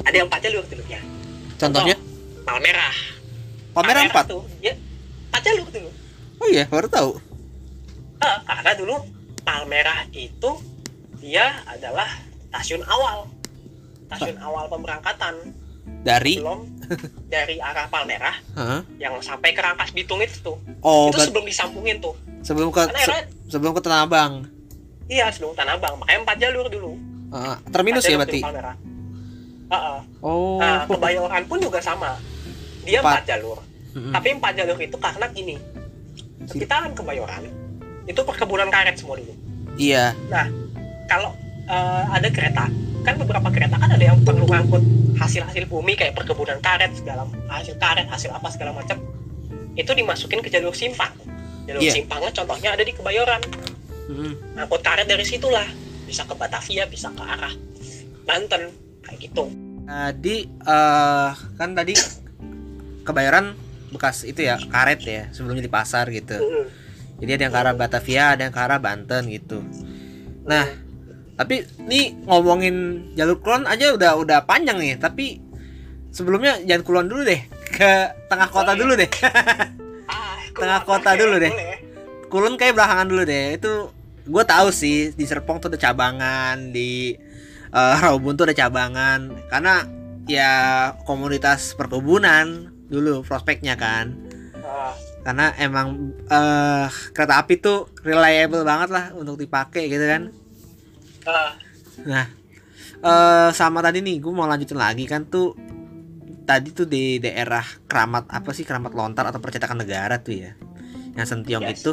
[0.00, 1.00] Ada yang empat jalur dulunya
[1.60, 1.96] Contohnya?
[2.48, 2.96] Palmerah.
[3.76, 4.32] Palmerah 4.
[4.32, 4.72] tuh ya
[5.30, 5.90] empat jalur dulu
[6.40, 7.20] Oh iya, baru tahu.
[8.24, 8.96] Ah, karena dulu
[9.44, 10.56] Palmerah itu
[11.20, 12.08] dia adalah
[12.48, 13.28] stasiun awal.
[14.08, 15.52] Stasiun awal pemberangkatan.
[16.00, 16.40] Dari?
[16.40, 16.79] Belum
[17.26, 18.80] dari arah Palmerah Heeh.
[18.98, 22.94] yang sampai ke Rangkas Bitung itu tuh Oh, itu sebelum disambungin tuh sebelum ke se-
[23.04, 24.32] era- sebelum ke Tanah Abang.
[25.06, 26.92] iya sebelum Tanah Abang makanya empat jalur dulu
[27.30, 27.56] Heeh.
[27.68, 28.40] terminus ya berarti.
[28.40, 28.76] Palmerah
[29.68, 29.98] Heeh.
[30.20, 30.58] Oh.
[30.58, 32.18] nah Kebayoran pun juga sama
[32.82, 33.22] dia Empat.
[33.22, 33.58] empat jalur
[33.90, 34.10] Mm-mm.
[34.10, 35.56] tapi empat jalur itu karena gini
[36.42, 37.46] sekitaran Kebayoran
[38.04, 39.34] itu perkebunan karet semua dulu
[39.76, 40.12] Iya.
[41.06, 41.30] kalau
[41.64, 42.66] eh, ada kereta
[43.00, 44.82] kan beberapa kereta kan ada yang perlu ngangkut
[45.16, 49.00] hasil-hasil bumi kayak perkebunan karet segala hasil karet hasil apa segala macam
[49.76, 51.12] itu dimasukin ke jalur simpang
[51.64, 51.92] jalur Iya.
[51.96, 53.40] simpangnya contohnya ada di Kebayoran
[54.10, 54.58] Mm-mm.
[54.58, 55.64] ngangkut karet dari situlah
[56.04, 57.52] bisa ke Batavia bisa ke arah
[58.26, 58.72] Banten
[59.04, 59.44] kayak gitu
[59.90, 61.98] Tadi eh kan tadi
[63.02, 63.58] kebayaran
[63.90, 66.38] bekas itu ya karet ya sebelumnya di pasar gitu.
[66.38, 66.64] Mm-mm.
[67.18, 69.60] Jadi ada yang ke arah Batavia, ada yang ke arah Banten gitu.
[70.46, 70.62] Nah,
[71.40, 72.76] tapi nih ngomongin
[73.16, 75.40] jalur kulon aja udah udah panjang nih, tapi
[76.12, 77.92] sebelumnya jangan kulon dulu deh, ke
[78.28, 78.80] tengah kota Oh, iya.
[78.84, 79.08] dulu deh.
[80.04, 81.48] ah, Tengah kota dulu deh.
[81.48, 81.78] boleh.
[82.28, 83.56] kulon kayak belakangan dulu deh.
[83.56, 83.72] Itu
[84.22, 87.16] gue tahu sih di Serpong tuh ada cabangan, di
[87.70, 89.88] eh, Raubun tuh ada cabangan karena
[90.28, 90.52] ya
[91.02, 94.12] komunitas perkebunan dulu prospeknya kan
[94.60, 94.94] Ah,
[95.26, 100.30] karena emang eh kereta api tuh reliable banget lah untuk dipakai gitu kan
[101.26, 101.52] ah,
[102.04, 102.26] nah
[103.00, 105.56] eh sama tadi nih gue mau lanjutin lagi kan tuh
[106.44, 110.52] tadi tuh di daerah keramat apa sih keramat lontar atau percetakan negara tuh ya
[111.14, 111.80] yang Sentiong Yes.
[111.80, 111.92] itu.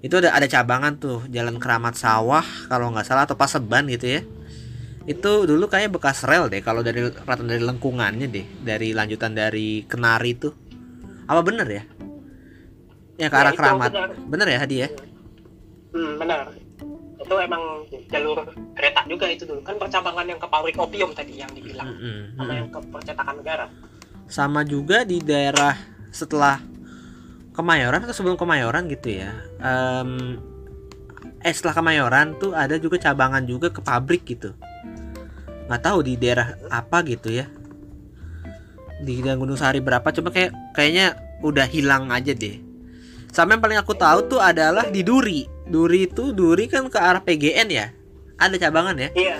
[0.00, 4.20] Itu ada ada cabangan tuh jalan keramat sawah kalau nggak salah atau paseban gitu ya.
[5.04, 9.84] Itu dulu kayaknya bekas rel deh kalau dari rata dari lengkungannya deh dari lanjutan dari
[9.84, 10.52] kenari tuh.
[11.28, 11.82] Apa bener ya?
[13.16, 13.90] Ya ke Ya, arah itu keramat.
[13.92, 14.08] benar.
[14.16, 14.88] bener ya Hadi ya?
[15.92, 16.40] Hmm, benar
[17.20, 19.60] itu emang jalur kereta juga itu dulu.
[19.60, 21.92] Kan percabangan yang ke pabrik opium tadi yang dibilang.
[21.92, 22.56] Mm-mm, sama mm-mm.
[22.56, 23.66] yang ke percetakan negara.
[24.30, 25.76] Sama juga di daerah
[26.08, 26.58] setelah
[27.50, 29.36] Kemayoran atau sebelum Kemayoran gitu ya.
[29.60, 30.40] Em,
[31.44, 34.56] eh setelah Kemayoran tuh ada juga cabangan juga ke pabrik gitu.
[35.68, 37.46] Nggak tahu di daerah apa gitu ya.
[39.04, 40.08] Di Gunung Sahari berapa.
[40.08, 42.56] Coba kayak kayaknya udah hilang aja deh.
[43.28, 47.22] Sama yang paling aku tahu tuh adalah di Duri Duri itu Duri kan ke arah
[47.22, 47.94] PGN ya?
[48.36, 49.08] Ada cabangan ya?
[49.14, 49.38] Iya.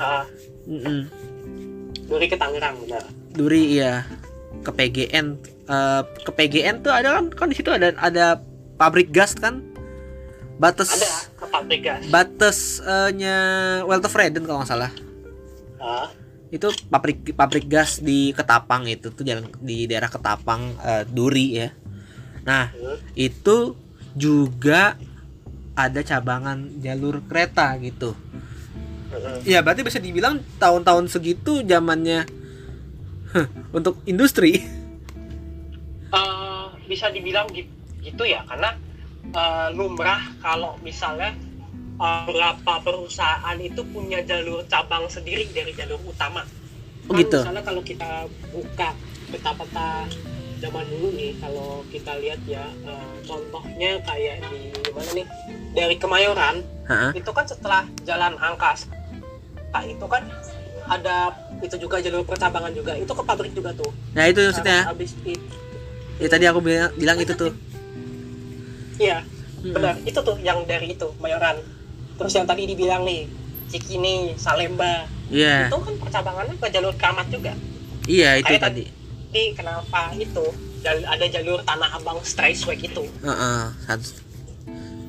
[0.00, 0.24] Ah,
[0.64, 1.06] Mm-mm.
[2.08, 3.04] dari ke Tangerang benar.
[3.36, 4.08] Duri iya.
[4.64, 7.30] Ke PGN Eh, ke PGN tuh ada kan?
[7.30, 8.42] Kan di situ ada ada
[8.74, 9.62] pabrik gas kan?
[10.58, 12.02] Batas ada ke pabrik gas.
[12.10, 13.38] Batasnya
[13.86, 14.90] Walter Freden kalau nggak salah.
[15.78, 16.10] Ah,
[16.50, 21.70] itu pabrik pabrik gas di Ketapang itu tuh jalan di daerah Ketapang eh, Duri ya.
[22.42, 23.14] Nah hmm.
[23.14, 23.78] itu
[24.18, 24.98] juga
[25.88, 28.12] ada cabangan jalur kereta gitu
[29.42, 32.28] ya berarti bisa dibilang tahun-tahun segitu zamannya
[33.32, 34.60] heh, untuk industri
[36.10, 37.70] Eh, bisa dibilang gi-
[38.02, 38.74] gitu ya karena
[39.30, 41.30] eh, lumrah kalau misalnya
[42.02, 46.42] eh, beberapa perusahaan itu punya jalur cabang sendiri dari jalur utama.
[47.06, 47.38] Oh, Kan gitu.
[47.38, 48.90] Misalnya kalau kita buka
[49.30, 50.10] peta-peta
[50.60, 54.60] zaman dulu nih, kalau kita lihat ya eh, contohnya kayak di
[54.92, 55.26] mana nih
[55.72, 57.10] dari Kemayoran Hah?
[57.12, 58.84] itu kan setelah jalan angkas,
[59.70, 60.22] nah itu kan
[60.86, 63.90] ada itu juga jalur percabangan juga itu ke pabrik juga tuh.
[64.12, 64.78] Nah itu maksudnya.
[64.84, 65.38] Nah, habis itu
[66.20, 67.48] Ya tadi aku bilang, bilang itu tuh.
[69.00, 69.24] Iya,
[69.64, 69.72] Mm-mm.
[69.72, 69.96] benar.
[70.04, 71.56] Itu tuh yang dari itu, Mayoran.
[72.20, 73.24] Terus yang tadi dibilang nih,
[73.72, 75.08] Cikini, Salemba.
[75.32, 77.56] Iya, Itu kan percabangannya ke jalur Kramat juga.
[78.04, 78.84] iya itu Kayak tadi.
[79.30, 80.42] Jadi kenapa itu
[80.82, 83.06] jal- ada jalur Tanah Abang Straightway itu?
[83.22, 84.18] Heeh, harus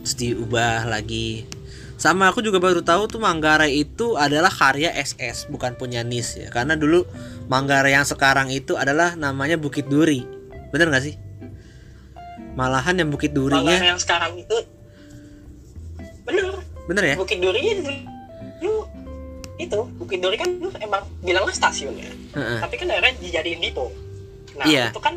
[0.05, 1.49] terus diubah lagi.
[1.97, 6.47] Sama aku juga baru tahu tuh Manggarai itu adalah karya SS, bukan punya NIS ya.
[6.53, 7.01] Karena dulu
[7.49, 10.21] Manggarai yang sekarang itu adalah namanya Bukit Duri.
[10.69, 11.17] Bener nggak sih?
[12.53, 14.57] Malahan yang Bukit Manggarai Durinya, yang sekarang itu
[16.21, 16.45] bener
[16.85, 17.15] bener ya?
[17.17, 17.61] Bukit Duri
[18.61, 18.85] dulu
[19.57, 22.59] itu Bukit Duri kan dulu emang bilangnya stasiun ya Heeh.
[22.61, 23.89] tapi kan akhirnya dijadiin dipo
[24.55, 24.91] nah Iya.
[24.91, 25.15] itu kan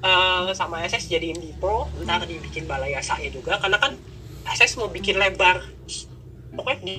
[0.00, 3.96] eh, sama SS jadiin dipo ntar dibikin balai SAE juga karena kan
[4.44, 5.64] SS mau bikin lebar
[6.52, 6.94] pokoknya di,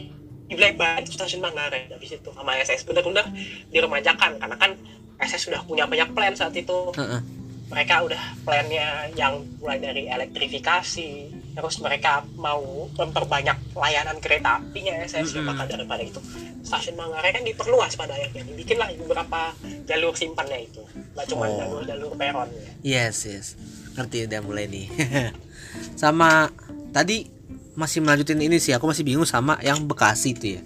[0.45, 3.25] di lebar itu stasiun Manggarai habis itu sama SS bener-bener
[3.69, 4.71] diremajakan karena kan
[5.15, 7.21] SS sudah punya banyak plan saat itu Heeh.
[7.65, 11.09] Mereka udah plannya yang mulai dari elektrifikasi
[11.55, 12.61] terus mereka mau
[12.93, 15.47] memperbanyak layanan kereta apinya SS Mm-mm.
[15.47, 16.19] maka daripada itu
[16.61, 19.55] stasiun Manggarai kan diperluas pada akhirnya dibikinlah beberapa
[19.87, 20.83] jalur simpannya itu
[21.15, 21.55] nggak cuma Oh.
[21.55, 22.49] jalur-jalur peron
[22.83, 23.07] ya.
[23.07, 23.47] Yes, yes.
[23.95, 24.85] Ngerti udah mulai nih.
[26.01, 26.51] sama
[26.91, 27.31] tadi
[27.75, 30.61] masih melanjutin ini sih, aku masih bingung sama yang Bekasi tuh ya.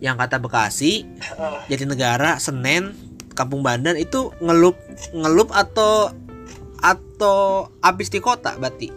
[0.00, 2.96] Yang kata Bekasi, Eh, Jatinegara, Senen,
[3.36, 4.80] Kampung Bandan itu ngelup
[5.12, 6.10] ngelup atau
[6.80, 8.88] atau abis di kota berarti.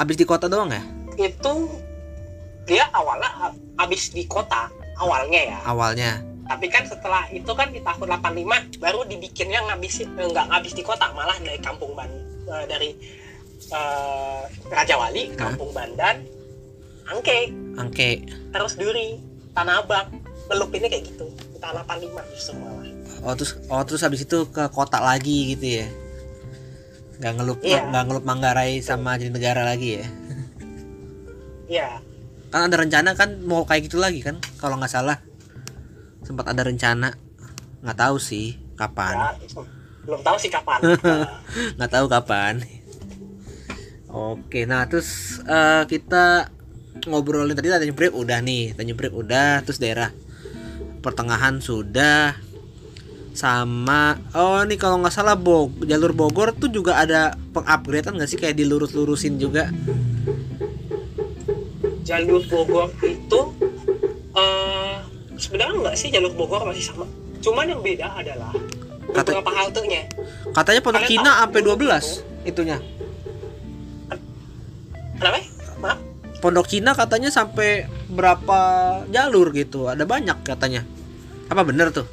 [0.00, 0.82] Abis di kota doang ya
[1.18, 1.52] itu
[2.64, 6.12] dia awalnya habis di kota awalnya ya awalnya.
[6.44, 10.82] tapi kan setelah itu kan di tahun 85 baru dibikinnya ngabis eh, nggak ngabis di
[10.84, 12.08] kota malah dari kampung Ban
[12.48, 12.90] eh, dari
[13.72, 15.36] eh, Raja Wali Hah?
[15.48, 16.24] kampung Bandan
[17.08, 18.24] Angke Angke.
[18.52, 19.20] terus Duri
[19.54, 20.08] Tanah Abang
[20.50, 21.26] melupinnya kayak gitu.
[21.54, 22.86] Di tahun 85 justru malah
[23.24, 25.86] Oh terus oh terus habis itu ke kota lagi gitu ya.
[27.20, 27.82] Nggak ngelup Iya.
[27.88, 30.06] nggak ngelup Manggarai sama Jatinegara lagi ya.
[31.64, 31.88] ya
[32.52, 34.38] kan ada rencana kan mau kayak gitu lagi kan?
[34.60, 35.18] Kalau nggak salah.
[36.22, 37.16] Sempat ada rencana.
[37.82, 39.16] Nggak tahu sih kapan.
[39.16, 39.30] Ya
[40.04, 40.84] belum tahu sih kapan.
[41.80, 42.60] Nggak tahu kapan.
[44.12, 46.52] Oke nah terus eh, kita
[47.08, 50.12] ngobrolin tadi Tanjung Priok udah nih Tanjung Priok udah terus daerah
[51.04, 52.40] pertengahan sudah.
[53.34, 58.38] Sama oh nih kalau nggak salah Bog jalur Bogor tuh juga ada pengupgradean nggak sih?
[58.40, 59.68] Kayak dilurus-lurusin juga.
[62.08, 63.40] Jalur Bogor itu
[64.32, 64.96] eh
[65.36, 67.04] sebenarnya enggak sih jalur Bogor masih sama?
[67.44, 68.54] Cuman yang beda adalah
[69.12, 70.02] Kata- beberapa haltenya.
[70.54, 72.78] Katanya Pondok tahu sampai dulu 12 itunya.
[75.14, 75.38] kenapa
[76.44, 78.60] Pondok Cina katanya sampai berapa
[79.08, 79.88] jalur gitu.
[79.88, 80.84] Ada banyak katanya.
[81.48, 82.04] Apa bener tuh?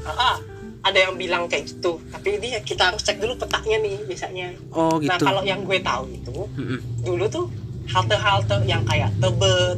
[0.00, 0.36] Ah, ah,
[0.80, 4.96] ada yang bilang kayak gitu tapi ini kita harus cek dulu petanya nih biasanya Oh
[4.96, 5.28] nah gitu.
[5.28, 6.80] kalau yang gue tahu itu Mm-mm.
[7.04, 7.44] dulu tuh
[7.86, 9.76] halte-halte yang kayak Tebet,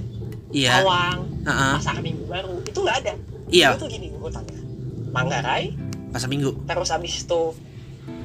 [0.55, 0.79] Iya.
[0.79, 1.73] Cawang, Heeh.
[1.75, 3.13] Pasar Minggu Baru itu nggak ada
[3.51, 4.55] Iya, itu gini urutannya
[5.11, 5.75] Manggarai
[6.15, 6.55] pasar Minggu.
[6.63, 7.41] terus habis itu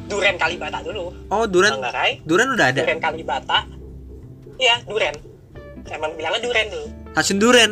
[0.06, 2.78] Duren Kalibata dulu Oh, Duren Manggarai Duren udah ada.
[2.78, 3.66] Duren Kalibata
[4.56, 5.18] iya Duren
[5.90, 7.72] emang bilangnya Duren dulu Stasiun Duren.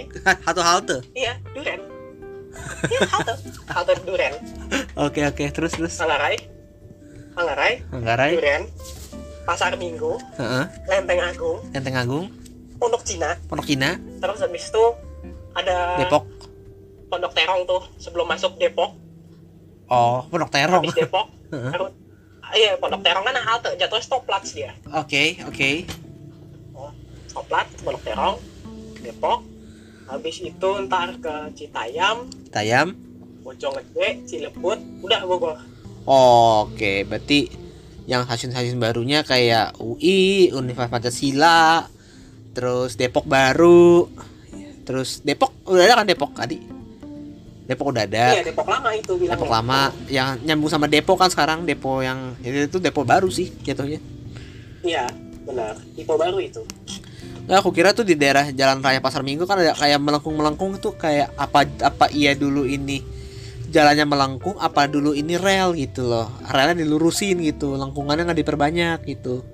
[0.48, 0.96] Atau halte.
[1.12, 1.80] iya Duren
[2.86, 3.32] iya halte
[3.68, 4.34] halte Duren
[4.96, 5.44] Oke, oke.
[5.46, 5.94] Terus terus.
[5.96, 6.36] Manggarai
[7.32, 8.30] Manggarai Manggarai.
[8.34, 8.62] Duren
[9.44, 10.64] Pasar Minggu Heeh.
[10.86, 12.26] Lenteng Agung Lenteng Agung,
[12.76, 14.84] Pondok Cina Pondok Cina, terus habis itu
[15.54, 16.26] ada Depok.
[17.06, 18.96] Pondok Terong tuh sebelum masuk Depok
[19.86, 20.82] Oh, Pondok Terong.
[20.82, 21.30] habis Depok
[21.76, 21.94] harus
[22.52, 25.86] iya Pondok Terong kan halte jatuhnya stoplats dia Oke, oke.
[27.36, 28.40] Stoplats Pondok Terong
[29.04, 29.44] Depok
[30.08, 32.96] habis itu ntar ke Citayam Tayam.
[33.44, 35.60] Bojonggede Cilebut udah Bogor
[36.06, 37.50] Oke, berarti
[38.06, 41.82] yang stasiun-stasiun barunya kayak UI, Universitas Pancasila,
[42.54, 44.06] terus Depok baru,
[44.86, 46.62] terus Depok udah ada kan Depok tadi?
[47.66, 48.38] Depok udah ada.
[48.38, 52.38] iya Depok lama itu bilangnya Depok lama yang nyambung sama Depok kan sekarang Depo yang
[52.38, 53.98] itu, itu Depo baru sih jatuhnya.
[54.86, 55.10] iya
[55.42, 56.62] benar Ipo baru itu
[57.46, 60.98] Nah, aku kira tuh di daerah Jalan Raya Pasar Minggu kan ada kayak melengkung-melengkung tuh
[60.98, 62.98] kayak apa apa iya dulu ini
[63.66, 66.26] jalannya melengkung apa dulu ini rel gitu loh.
[66.44, 69.46] Relnya dilurusin gitu lengkungannya nggak diperbanyak gitu.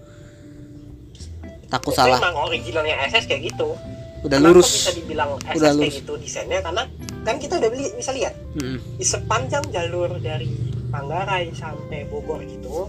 [1.68, 2.16] Takut itu salah.
[2.20, 3.76] emang originalnya SS kayak gitu.
[4.22, 4.68] Udah Kenapa lurus.
[4.70, 5.94] bisa dibilang SS Udah kayak lurus.
[6.00, 6.60] gitu desainnya?
[6.60, 6.82] Karena
[7.22, 8.34] kan kita udah beli bisa lihat.
[8.52, 8.78] Mm-mm.
[8.96, 10.48] di sepanjang jalur dari
[10.88, 12.84] Manggarai sampai Bogor gitu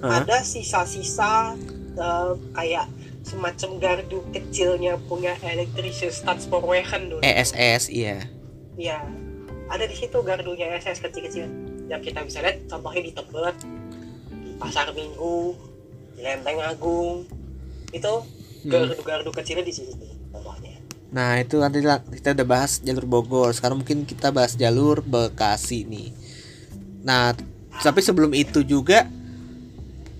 [0.00, 0.20] Hah?
[0.20, 1.56] ada sisa-sisa
[1.96, 2.84] eh, kayak
[3.26, 7.20] semacam gardu kecilnya punya Elektrische Stadspoorwegen dulu.
[7.26, 8.22] ESS iya
[8.78, 9.02] Iya.
[9.66, 11.48] Ada di situ gardunya SS kecil-kecil.
[11.90, 13.56] Yang kita bisa lihat contohnya di Tebet,
[14.30, 15.56] di Pasar Minggu,
[16.14, 17.26] di Lenteng Agung.
[17.90, 18.22] Itu
[18.62, 18.70] Hmm.
[18.70, 19.94] gardu-gardu kecilnya di situ
[20.30, 20.78] contohnya.
[21.10, 23.50] Nah itu nanti lah kita udah bahas jalur Bogor.
[23.50, 26.10] Sekarang mungkin kita bahas jalur Bekasi nih.
[27.02, 27.34] Nah
[27.76, 29.08] tapi sebelum itu juga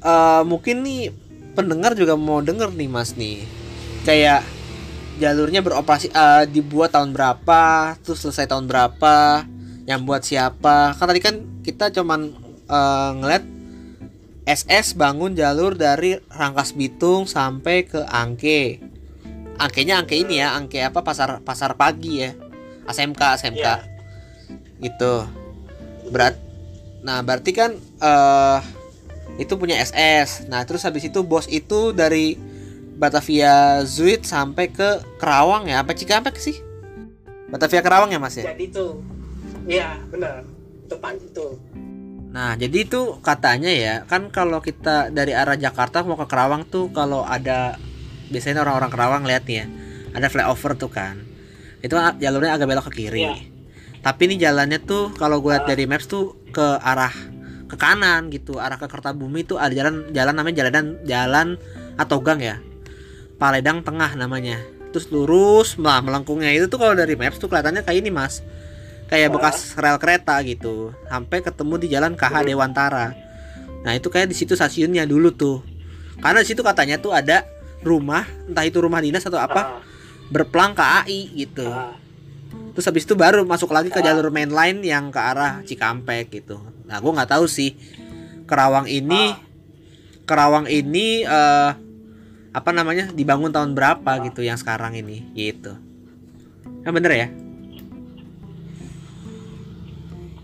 [0.01, 1.11] eh mungkin nih
[1.57, 3.49] pendengar juga mau denger nih mas nih.
[4.05, 4.45] Kayak
[5.17, 9.49] jalurnya beroperasi eh, dibuat tahun berapa, terus selesai tahun berapa,
[9.89, 10.93] yang buat siapa.
[10.95, 12.37] Kan tadi kan kita cuman
[12.69, 13.45] eh, ngeliat
[14.47, 18.79] SS bangun jalur dari Rangkas Bitung sampai ke Angke.
[19.57, 22.37] Angkenya angke ini ya, angke apa pasar pasar pagi ya.
[22.87, 23.75] ASMK ASMK Iya.
[24.85, 25.27] gitu.
[26.13, 26.39] Berat.
[27.03, 28.59] Nah, berarti kan eh
[29.37, 30.49] itu punya SS.
[30.49, 32.37] Nah, terus habis itu bos itu dari
[32.97, 36.57] Batavia Zuid sampai ke Kerawang ya, apa Cikampek sih?
[37.53, 38.49] Batavia Kerawang ya, Mas ya?
[38.49, 39.05] Jadi tuh,
[39.69, 40.49] iya benar.
[40.89, 41.61] Itu pan itu.
[42.33, 46.89] Nah, jadi itu katanya ya, kan kalau kita dari arah Jakarta mau ke Kerawang tuh
[46.93, 47.77] kalau ada
[48.33, 49.69] biasanya orang-orang Kerawang lihat ya,
[50.17, 51.21] ada flyover tuh kan.
[51.85, 53.29] Itu jalurnya agak belok ke kiri.
[53.29, 53.37] Iya.
[54.01, 57.13] Tapi ini jalannya tuh kalau gue lihat dari maps tuh ke arah
[57.67, 61.47] ke kanan gitu, arah ke Kertabumi tuh ada jalan jalan namanya jalan jalan
[61.99, 62.57] atau gang ya.
[63.37, 64.63] Paledang Tengah namanya.
[64.95, 68.41] Terus lurus, lah melengkungnya itu tuh kalau dari maps tuh kelihatannya kayak ini, Mas.
[69.13, 69.33] Kayak Ah.
[69.37, 72.49] bekas rel kereta gitu, sampai ketemu di jalan KH.
[72.49, 73.13] Dewantara.
[73.85, 75.61] Nah, itu kayak di situ stasiunnya dulu tuh.
[76.19, 77.45] Karena di situ katanya tuh ada
[77.85, 79.69] rumah, entah itu rumah dinas atau apa, Ah,
[80.33, 81.67] berplang KAI gitu.
[82.77, 82.79] Ah.
[82.79, 84.13] Terus habis itu baru masuk lagi ke Ah.
[84.13, 86.61] jalur main line yang ke arah Cikampek gitu.
[86.85, 87.73] Nah, gue nggak tahu sih
[88.45, 89.41] Kerawang ini Ah.
[90.29, 91.73] Kerawang ini eh
[92.57, 95.77] apa namanya dibangun tahun berapa gitu yang sekarang ini gitu.
[96.85, 97.29] Yang bener ya?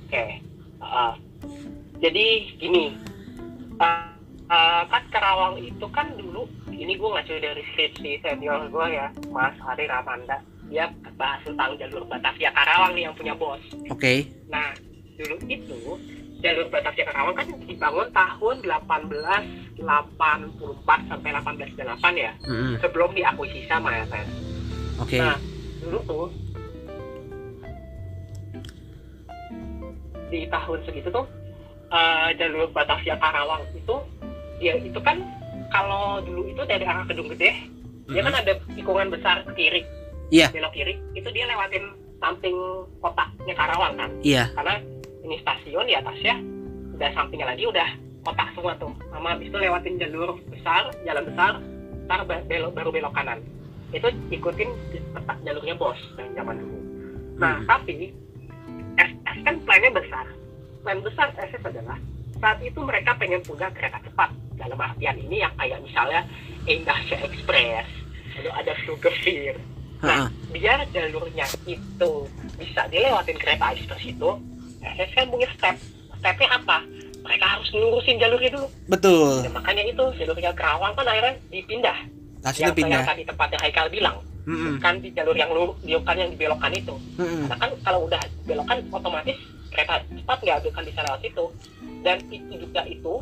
[0.09, 0.25] Oke.
[0.81, 1.17] Ah.
[2.03, 2.27] jadi
[2.59, 2.97] gini.
[3.81, 4.13] Ah,
[4.51, 9.55] ah, kan Kerawang itu kan dulu ini gue ngacu dari skripsi senior gue ya, Mas
[9.63, 10.43] Hari Ramanda.
[10.73, 10.89] Dia
[11.21, 13.61] bahas tentang jalur Batavia Karawang nih yang punya bos.
[13.93, 14.25] Oke.
[14.49, 14.73] Nah,
[15.21, 16.01] dulu itu
[16.41, 19.85] jalur Batavia Karawang kan dibangun tahun 1884
[21.13, 21.77] sampai 1898
[22.17, 22.81] ya, Mm-mm.
[22.81, 24.29] sebelum diakuisisi sama SS.
[24.97, 25.21] Oke.
[25.21, 25.37] Nah,
[25.85, 26.33] dulu tuh
[30.33, 31.29] di tahun segitu tuh
[31.93, 33.97] eh, jalur Batavia Karawang itu
[34.65, 35.21] ya itu kan
[35.69, 37.53] kalau dulu itu dari arah Kedung Gede
[38.09, 39.85] dia kan ada tikungan besar ke kiri
[40.33, 40.49] Iya.
[40.49, 41.85] belok kiri itu dia lewatin
[42.17, 42.57] samping
[42.99, 44.49] kotanya Karawang kan Iya.
[44.53, 44.81] karena
[45.21, 46.35] ini stasiun di atasnya
[46.93, 47.89] udah sampingnya lagi udah
[48.23, 51.53] kotak semua tuh sama habis itu lewatin jalur besar jalan besar
[52.03, 53.39] ntar be- belok baru belok kanan
[53.91, 54.73] itu ikutin
[55.13, 56.79] peta jalurnya bos yang zaman dulu
[57.35, 57.67] nah Hmm.
[57.69, 58.15] tapi
[58.95, 60.27] SS kan plannya besar
[60.81, 61.99] plan besar SS adalah
[62.39, 66.25] saat itu mereka pengen punya kereta cepat dalam artian ini yang kayak misalnya
[66.65, 67.87] Indonesia Express
[68.35, 69.82] lalu ada Sugarfear Ha-ha.
[70.03, 72.11] Nah, biar jalurnya itu
[72.59, 74.31] bisa dilewatin kereta ekspres itu,
[74.83, 75.77] SS kan punya step.
[76.19, 76.83] Stepnya apa?
[77.23, 78.67] Mereka harus lurusin jalurnya dulu.
[78.91, 81.99] betul Dan makanya itu jalurnya Kerawang kan akhirnya dipindah.
[82.43, 84.19] kasih yang, pindah yang tadi tempatnya Haikal bilang,
[84.51, 84.83] Mm-mm.
[84.83, 86.95] kan di jalur yang lurus, bukan yang dibelokkan itu.
[87.15, 87.47] Mm-mm.
[87.47, 89.39] Karena kan kalau udah belokan otomatis
[89.71, 91.45] kereta cepat nggak akan bisa lewat situ.
[92.03, 93.15] Dan itu juga itu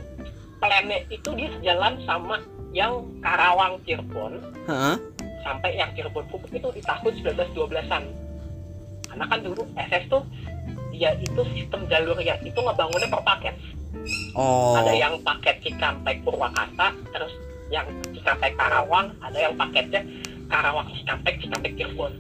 [0.57, 4.95] plannya itu dia sejalan sama yang Karawang Cirebon Ha-ha.
[5.43, 8.03] Sampai yang Cirebon Pupuk itu di tahun 1912-an.
[9.11, 10.23] Karena kan dulu SS tuh
[10.95, 13.55] dia itu sistem jalurnya itu ngebangunnya per paket.
[14.37, 17.33] oh Ada yang paket Cikampek Purwakarta, terus
[17.73, 20.03] yang Cikampek Karawang, ada yang paketnya
[20.51, 22.13] Karawang Cikampek Cikampek Cirebon.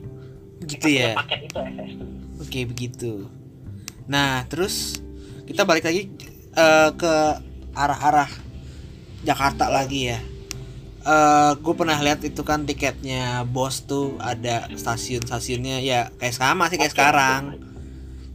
[0.60, 1.92] gitu ya Paket itu SS.
[2.40, 3.12] Oke begitu.
[4.06, 5.00] Nah terus
[5.48, 6.08] kita balik lagi
[6.56, 7.14] eh, ke
[7.74, 8.30] arah-arah
[9.24, 10.18] Jakarta lagi ya.
[11.00, 16.76] Eh gue pernah lihat itu kan tiketnya bos tuh ada stasiun-stasiunnya ya kayak sama sih
[16.76, 17.42] kayak sekarang.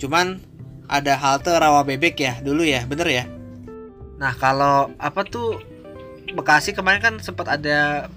[0.01, 0.41] Cuman
[0.89, 3.26] ada halte rawa bebek ya dulu ya bener ya.
[4.18, 5.61] Nah kalau apa tuh
[6.36, 8.09] Bekasi kemarin kan sempat ada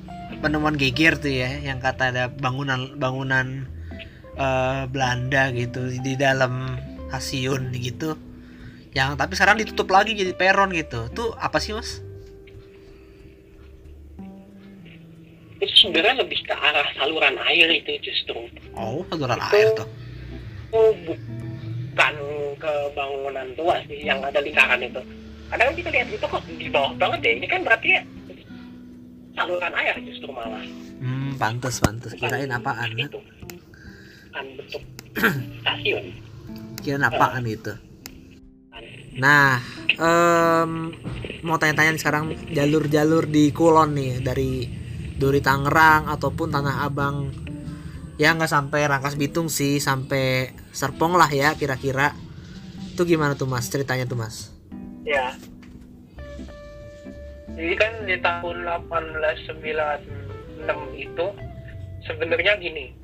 [0.42, 3.68] penemuan geger tuh ya yang kata ada bangunan bangunan
[4.34, 6.74] eh, Belanda gitu di dalam
[7.08, 8.18] stasiun gitu
[8.96, 12.00] yang tapi sekarang ditutup lagi jadi peron gitu tuh apa sih mas?
[15.58, 18.46] Itu sebenarnya lebih ke arah saluran air itu justru.
[18.78, 19.88] Oh saluran Itu- air tuh
[20.68, 22.14] Itu bukan
[22.58, 25.02] ke bangunan tua sih yang ada lingkaran itu.
[25.48, 27.32] Kadang kita lihat itu kok di bawah banget ya.
[27.40, 28.02] Ini kan berarti ya
[29.34, 30.62] saluran air justru malah.
[30.98, 33.22] hmm pantes pantes kirain apaan itu
[34.34, 34.82] kan bentuk
[35.62, 36.10] stasiun
[36.82, 37.70] kirain apaan gitu
[39.14, 39.62] nah
[39.94, 40.90] em,
[41.46, 44.66] mau tanya-tanya sekarang jalur-jalur di Kulon nih dari
[45.18, 47.34] Duri Tangerang ataupun Tanah Abang.
[48.18, 52.14] Ya nggak sampai Rangkas Bitung sih sampai Serpong lah ya kira-kira.
[52.94, 53.66] Itu gimana tuh mas?
[53.66, 54.54] Ceritanya tuh mas?
[55.02, 55.34] Ya.
[57.58, 60.62] Jadi kan di tahun 1896
[60.94, 61.26] itu
[62.06, 62.94] sebenarnya gini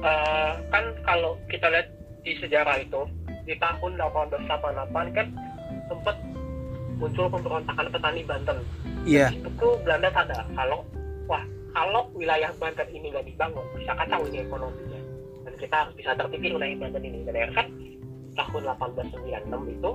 [0.00, 1.92] eh, kan kalau kita lihat
[2.24, 3.04] di sejarah itu
[3.44, 5.26] di tahun 1888 kan
[5.88, 6.16] sempat
[7.00, 8.58] muncul pemberontakan petani Banten.
[9.08, 9.32] Iya.
[9.32, 10.84] Itu tuh Belanda sadar kalau
[11.30, 15.00] wah kalau wilayah Banten ini nggak dibangun bisa kacau ini ekonominya.
[15.46, 17.22] Dan kita harus bisa tertipin wilayah Banten ini.
[17.22, 17.66] Dan akhirnya kan
[18.34, 19.90] tahun 1896 itu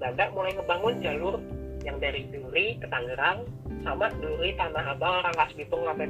[0.00, 1.36] Belanda mulai ngebangun jalur
[1.84, 3.44] yang dari Duri ke Tangerang
[3.82, 6.06] sama Duri Tanah Abang Rangkas Bitung sampai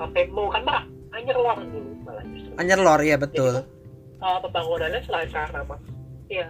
[0.00, 0.82] sampai mau kan mbak
[1.12, 2.52] Anyer Lor dulu malah justru.
[2.56, 3.52] Anyer Lor jadi betul.
[3.60, 3.64] tuh,
[4.24, 5.82] uh, pembangunannya selain karena mas,
[6.32, 6.48] iya,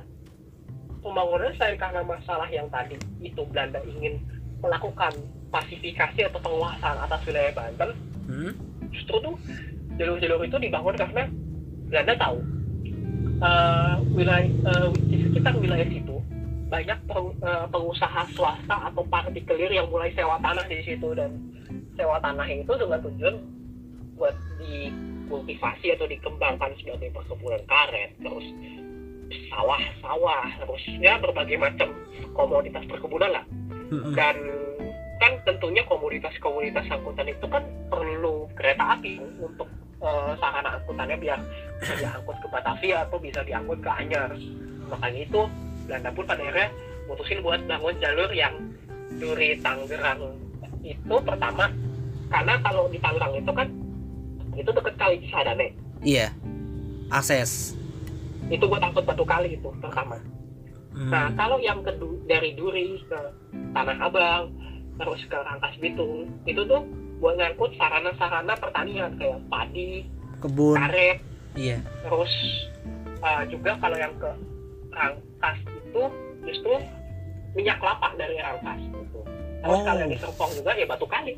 [1.03, 4.23] pembangunannya selain karena masalah yang tadi itu Belanda ingin
[4.63, 5.11] melakukan
[5.53, 7.91] pasifikasi atau penguasaan atas wilayah Banten,
[8.27, 8.53] hmm?
[8.91, 9.37] justru tuh
[10.01, 11.29] jalur-jalur itu dibangun karena
[11.93, 12.39] Belanda tahu
[13.45, 16.17] uh, wilayah uh, di sekitar wilayah situ
[16.73, 21.37] banyak peng- uh, pengusaha swasta atau partikelir yang mulai sewa tanah di situ dan
[22.01, 23.37] sewa tanah itu dengan tujuan
[24.17, 28.47] buat dikultivasi atau dikembangkan sebagai perkebunan karet terus
[29.53, 31.89] sawah-sawah terus ya berbagai macam
[32.33, 33.45] komoditas perkebunan lah
[33.93, 34.17] Mm-mm.
[34.17, 34.37] dan
[35.23, 39.71] kan tentunya komoditas-komoditas angkutan itu kan perlu kereta api untuk
[40.03, 41.39] eh, sarana angkutannya biar
[41.79, 44.35] bisa diangkut ke Batavia atau bisa diangkut ke Anyar.
[44.91, 45.41] Makanya itu
[45.87, 46.69] Belanda pun pada akhirnya
[47.07, 48.55] mutusin buat bangun jalur yang
[49.23, 50.35] dari Tangerang
[50.83, 51.71] itu pertama
[52.27, 53.69] karena kalau di Tangerang itu kan
[54.59, 55.69] itu deket kali Cisadane.
[56.03, 56.35] Iya.
[57.15, 57.79] Akses.
[58.51, 60.19] Itu buat angkut batu kali itu pertama.
[60.93, 61.09] Hmm.
[61.09, 63.21] Nah, kalau yang kedua dari Duri ke
[63.73, 64.53] Tanah Abang,
[64.99, 66.83] terus ke Rangkas Bitung, itu tuh
[67.23, 70.05] buat ngangkut sarana-sarana pertanian kayak padi,
[70.43, 70.75] kebun.
[70.75, 71.19] karet,
[71.55, 71.79] iya.
[72.03, 72.33] terus
[73.23, 74.31] uh, juga kalau yang ke
[74.93, 76.03] Rangkas itu
[76.45, 76.75] justru
[77.55, 79.21] minyak kelapa dari Rangkas gitu.
[79.63, 79.87] Terus Oh.
[79.87, 81.33] kalau yang di Serpong juga ya batu kali.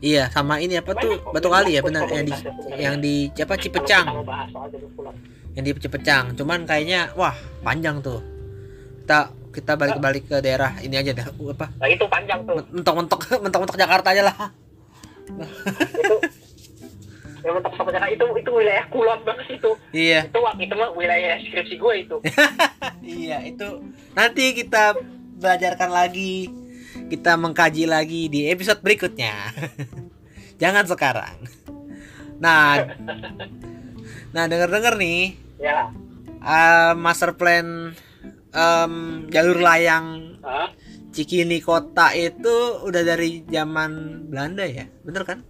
[0.00, 1.16] iya sama ini apa tuh?
[1.16, 2.04] Banyak kok, batu kali ya benar.
[2.08, 2.34] Yang di
[2.76, 4.06] yang di apa Cipecang?
[5.56, 6.24] Yang di Cipecang.
[6.36, 7.32] Cuman kayaknya wah
[7.64, 8.20] panjang tuh.
[9.04, 11.66] Kita kita balik-balik ke daerah ini aja dah apa?
[11.78, 12.62] Nah itu panjang tuh.
[12.70, 14.36] mentok-mentok mentok-mentok Jakarta aja lah.
[15.30, 16.16] Itu
[17.40, 19.70] yang mentok sama Jakarta itu itu wilayah kulon banget itu.
[19.96, 20.20] Iya.
[20.28, 22.16] Itu waktu itu mah wilayah skripsi gue itu.
[23.00, 23.80] Iya itu.
[24.12, 24.94] Nanti kita
[25.40, 26.52] belajarkan lagi
[27.08, 29.34] kita mengkaji lagi di episode berikutnya.
[30.62, 31.36] Jangan sekarang.
[32.38, 32.86] Nah
[34.30, 35.34] nah denger denger nih.
[35.58, 35.90] Ya
[36.44, 37.94] uh, master plan
[38.54, 38.94] em,
[39.30, 40.72] jalur layang Hah?
[41.10, 44.86] Cikini kota itu udah dari zaman Belanda ya?
[45.02, 45.42] Bener kan?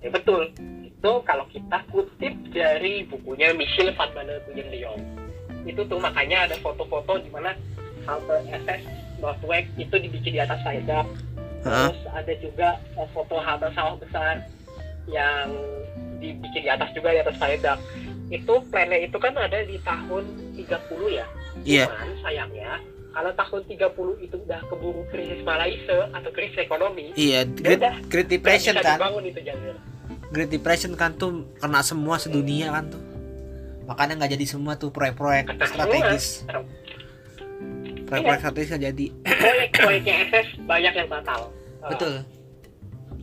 [0.00, 0.48] Ya betul.
[0.88, 5.00] Itu kalau kita kutip dari bukunya Michel van Bannenbuyen Leon
[5.68, 7.52] itu tuh makanya ada foto-foto di mana
[8.08, 8.82] halte SS
[9.20, 11.12] Noordwijk itu dibikin di atas viaduct
[11.66, 11.88] Heeh.
[11.92, 14.48] terus ada juga eh, foto halte sawah besar
[15.12, 15.52] yang
[16.18, 17.82] dibikin di atas juga di atas viaduct
[18.28, 20.24] itu plannya itu kan ada di tahun
[20.56, 20.68] 30
[21.16, 21.26] ya?
[21.64, 21.84] Iya.
[21.88, 22.72] Cuman sayangnya
[23.18, 27.94] kalau tahun 30 itu udah keburu krisis Malaysia atau krisis ekonomi iya Great, udah.
[28.06, 29.00] Great Depression kan.
[29.00, 29.74] dibangun itu jalur
[30.28, 33.00] Great Depression kan tuh kena semua sedunia kan tuh.
[33.88, 36.44] Makanya nggak jadi semua tuh proyek-proyek strategis.
[38.04, 39.06] Proyek-proyek strategis nggak jadi.
[39.24, 41.48] Proyek-proyeknya SS banyak yang batal.
[41.88, 42.14] Betul.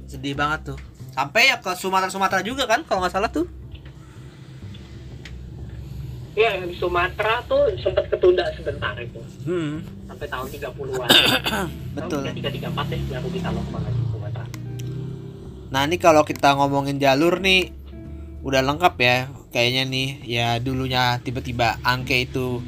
[0.10, 0.78] Sedih banget tuh.
[1.14, 3.45] Sampai ya ke Sumatera Sumatera juga kan kalau nggak salah tuh
[6.36, 9.24] Iya, yang di Sumatera tuh sempat ketunda sebentar itu.
[9.48, 9.80] Hmm.
[10.04, 11.10] Sampai tahun 30-an.
[11.98, 12.22] betul.
[12.28, 12.36] Tahun
[12.76, 14.46] 334 deh baru bisa lockdown lagi Sumatera.
[15.66, 17.74] nah ini kalau kita ngomongin jalur nih
[18.46, 19.18] udah lengkap ya
[19.56, 20.08] kayaknya nih.
[20.28, 22.60] Ya dulunya tiba-tiba angke itu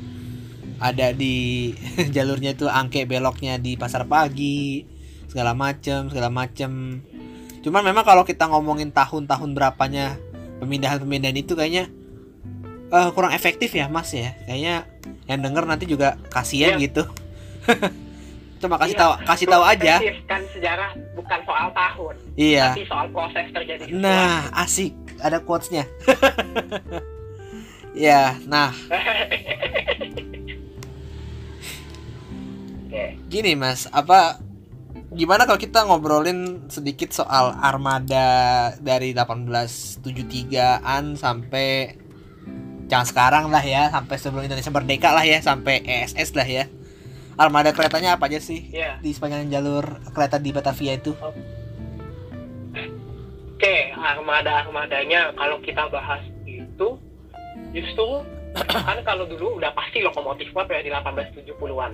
[0.79, 1.75] ada di
[2.15, 4.87] jalurnya itu angke beloknya di pasar pagi
[5.27, 7.03] segala macem segala macem.
[7.67, 10.15] Cuman memang kalau kita ngomongin tahun-tahun berapanya
[10.63, 11.91] pemindahan-pemindahan itu kayaknya
[12.87, 14.85] eh, kurang efektif ya mas ya kayaknya
[15.27, 16.87] yang denger nanti juga kasihan Iya.
[16.87, 17.03] gitu
[18.61, 19.93] cuma kasih Iya, tahu kasih tahu aja
[20.25, 24.01] kan sejarah bukan soal tahun, iya tapi soal proses terjadi sesuatu.
[24.01, 24.93] Nah, asik.
[25.17, 25.89] Ada quotesnya.
[27.97, 28.69] ya, nah,
[33.29, 34.39] gini Mas, apa
[35.11, 41.97] gimana kalau kita ngobrolin sedikit soal armada dari 1873-an sampai
[42.87, 46.65] jangan sekarang lah ya, sampai sebelum Indonesia merdeka lah ya, sampai ESS lah ya.
[47.37, 48.97] Armada keretanya apa aja sih Iya.
[48.97, 51.13] di sepanjang jalur kereta di Batavia itu?
[53.53, 56.87] Oke, armada-armadanya kalau kita bahas itu
[57.73, 58.07] justru
[58.89, 61.93] kan kalau dulu udah pasti lokomotif uap ya di 1870-an.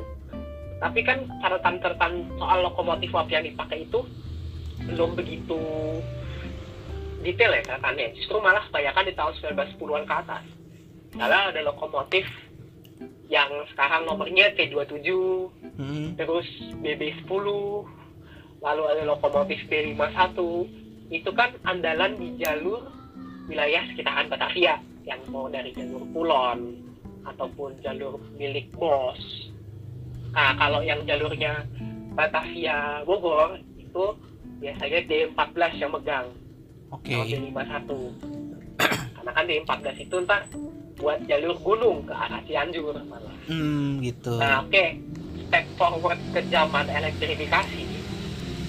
[0.79, 3.99] Tapi kan catatan-catatan soal lokomotif uap yang dipakai itu
[4.83, 5.59] belum begitu
[7.23, 8.15] detail ya catatannya.
[8.19, 10.43] Justru malah kebanyakan di tahun 1910-an ke atas.
[11.13, 12.25] Misalnya ada lokomotif
[13.29, 15.09] yang sekarang nomornya T27,
[15.73, 16.13] Hmm.
[16.13, 16.45] terus
[16.85, 17.45] BB10
[18.61, 20.37] lalu ada lokomotif B51
[21.09, 22.93] itu kan andalan di jalur
[23.49, 26.77] wilayah sekitaran Batavia yang mau dari jalur Kulon
[27.25, 29.17] ataupun jalur milik Bos
[30.29, 31.65] nah kalau yang jalurnya
[32.13, 34.13] Batavia Bogor itu
[34.61, 36.27] biasanya D14 yang megang
[36.93, 37.17] Oke.
[37.17, 37.89] kalau D51
[39.11, 40.41] karena kan D14 itu ntar
[41.03, 44.39] buat jalur gunung ke arah Cianjur malah Hmm, gitu.
[44.39, 44.85] Nah, oke.
[45.51, 47.83] Step forward ke zaman elektrifikasi,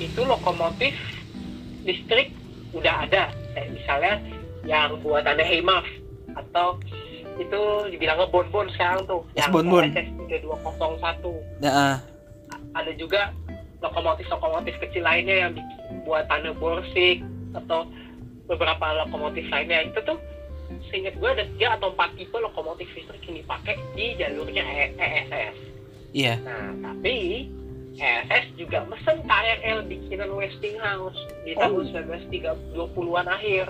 [0.03, 0.93] itu lokomotif
[1.87, 2.35] listrik
[2.75, 3.31] udah ada.
[3.55, 4.13] Kayak misalnya
[4.67, 5.87] yang buatannya Heimaf
[6.35, 6.77] atau
[7.39, 7.61] itu
[7.95, 9.23] dibilangnya bonbon sekarang tuh.
[9.33, 9.85] Yes, yang Bonbon.
[9.95, 11.63] SS 3201.
[11.63, 12.03] Nah,
[12.75, 13.31] Ada juga
[13.79, 17.23] lokomotif-lokomotif kecil lainnya yang bikin buatannya Borsig
[17.55, 17.87] atau
[18.51, 20.19] beberapa lokomotif lainnya itu tuh
[20.85, 25.57] seingat gue ada tiga atau empat tipe lokomotif listrik yang dipakai di jalurnya E- ESS.
[26.13, 26.35] iya.
[26.39, 27.47] Nah, tapi
[27.95, 31.61] ESS juga mesen KRL bikinan Westinghouse di Oh.
[31.61, 33.67] tahun 1920-an akhir.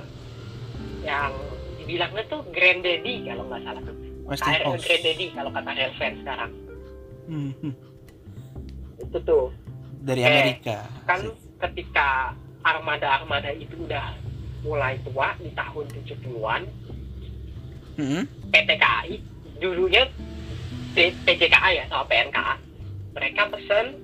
[1.01, 1.33] Yang
[1.77, 3.97] dibilangnya tuh Granddaddy kalau nggak salah tuh.
[3.97, 4.83] KRL Westinghouse.
[4.83, 6.51] Granddaddy kalau kata rail fans sekarang.
[7.25, 7.75] Hmm, hmm.
[9.01, 9.47] Itu tuh.
[10.01, 10.77] Dari Eh, Amerika.
[11.05, 11.21] Kan
[11.61, 14.17] ketika armada-armada itu udah
[14.61, 16.65] mulai tua di tahun 70-an,
[17.95, 18.25] Hmm.
[18.51, 19.17] PT KAI
[19.63, 20.03] dulunya
[20.95, 22.55] PJKA ya sama PNKA
[23.15, 23.99] mereka pesen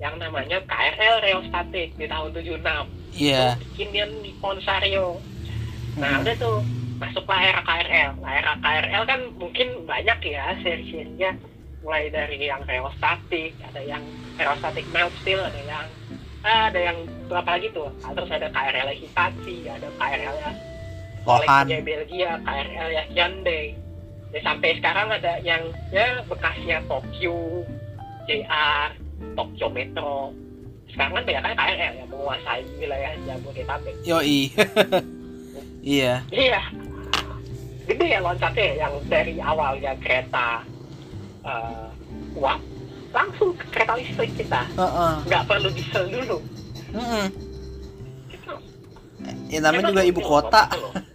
[0.00, 3.60] yang namanya KRL Reostatik di tahun 76 Iya.
[3.76, 3.92] bikin
[4.24, 5.20] di Ponsario
[6.00, 6.24] nah Hmm.
[6.24, 6.58] udah tuh
[6.96, 11.34] masuklah era KRL nah, era KRL kan mungkin banyak ya seri-serinya.
[11.82, 14.00] Mulai dari yang Reostatik ada yang
[14.38, 15.86] Reostatik Melt Steel ada yang
[16.46, 17.90] ah, ada yang berapa lagi tuh?
[18.06, 20.52] Ah, terus ada KRL Hitachi ada KRL ya
[21.22, 21.64] Lohan.
[21.82, 23.74] Belgia, KRL ya Hyundai.
[24.32, 25.60] Ya, sampai sekarang ada yang
[25.92, 27.68] ya bekasnya Tokyo,
[28.24, 28.96] JR,
[29.36, 30.32] Tokyo Metro,
[30.92, 34.40] sekarang kan banyak kan KRL yang menguasai wilayah Jabodetabek Yoi.
[35.96, 36.20] iya.
[36.28, 36.60] iya
[37.82, 40.62] gede ya loncatnya yang dari awalnya kereta
[41.42, 41.88] eh,
[42.38, 42.60] uap
[43.10, 44.62] langsung ke kereta listrik kita
[45.26, 46.38] nggak perlu diesel dulu
[46.92, 47.26] Mm-mm.
[48.28, 48.52] Gitu.
[49.48, 50.68] Ya namanya juga ibu kota.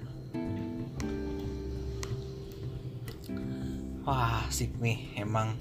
[4.07, 5.59] Wah, asik nih emang.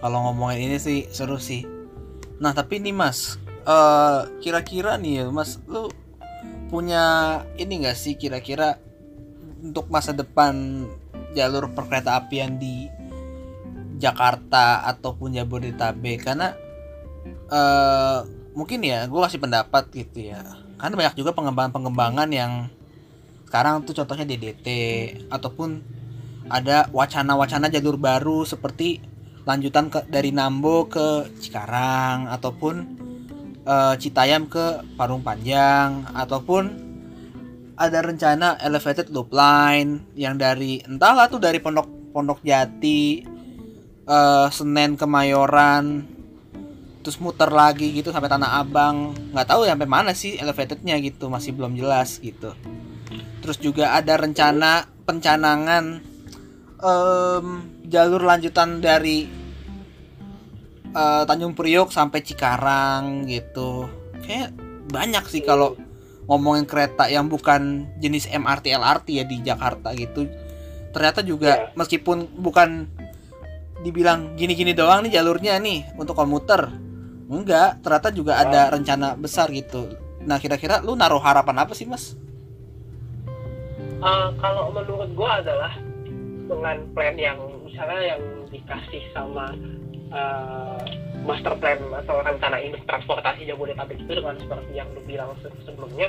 [0.00, 1.68] Kalau ngomongin ini sih seru sih.
[2.40, 3.36] Nah, tapi nih Mas,
[3.68, 5.92] eh kira-kira nih ya, Mas, lu
[6.72, 7.04] punya
[7.60, 8.80] ini enggak sih kira-kira
[9.60, 10.88] untuk masa depan
[11.36, 12.88] jalur perkereta apian di
[14.00, 16.56] Jakarta ataupun Jabodetabek karena
[17.52, 18.18] eh
[18.56, 20.40] mungkin ya gue kasih pendapat gitu ya
[20.80, 22.52] karena banyak juga pengembangan-pengembangan yang
[23.46, 24.66] sekarang tuh contohnya DDT
[25.30, 25.84] ataupun
[26.50, 29.02] ada wacana-wacana jalur baru seperti
[29.46, 32.74] lanjutan ke dari Nambo ke Cikarang ataupun
[33.62, 36.86] eh, Citayam ke Parung Panjang ataupun
[37.76, 43.22] ada rencana elevated loop line yang dari entahlah tuh dari Pondok Pondok Jati
[44.06, 46.16] eh, Senen Kemayoran
[47.06, 49.14] terus muter lagi gitu sampai Tanah Abang.
[49.30, 52.50] Nggak tahu ya sampai mana sih elevatednya gitu masih belum jelas gitu.
[53.46, 56.02] Terus juga ada rencana pencanangan
[56.80, 57.46] em,
[57.86, 59.28] jalur lanjutan dari
[60.90, 63.88] eh, Tanjung Priok sampai Cikarang gitu.
[64.24, 64.56] Kayak
[64.90, 65.76] banyak sih kalau
[66.26, 70.26] ngomongin kereta yang bukan jenis MRT LRT ya di Jakarta gitu.
[70.90, 72.88] Ternyata juga meskipun bukan
[73.84, 76.72] dibilang gini-gini doang nih jalurnya nih untuk komuter
[77.30, 77.78] enggak.
[77.84, 79.86] Ternyata juga ada rencana besar gitu.
[80.26, 82.18] Nah kira-kira lu naruh harapan apa sih mas?
[83.96, 85.72] Eh, kalau menurut gua adalah
[86.46, 89.50] dengan plan yang misalnya yang dikasih sama
[90.08, 90.80] eh,
[91.22, 96.06] master plan atau rencana induk transportasi Jabodetabek itu dengan seperti yang lu bilang se- sebelumnya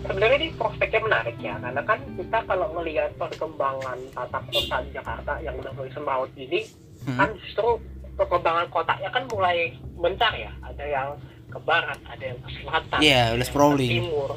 [0.00, 5.32] sebenarnya ini prospeknya menarik ya karena kan kita kalau melihat perkembangan tata kota di Jakarta
[5.38, 6.66] yang udah mulai semraut ini
[7.00, 7.16] Hmm.
[7.16, 7.80] kan justru
[8.12, 10.52] perkembangan kotanya kan mulai bentar ya.
[10.60, 11.08] Ada yang
[11.48, 14.30] ke barat ada yang ke selatan Iya, ada yang ke timur.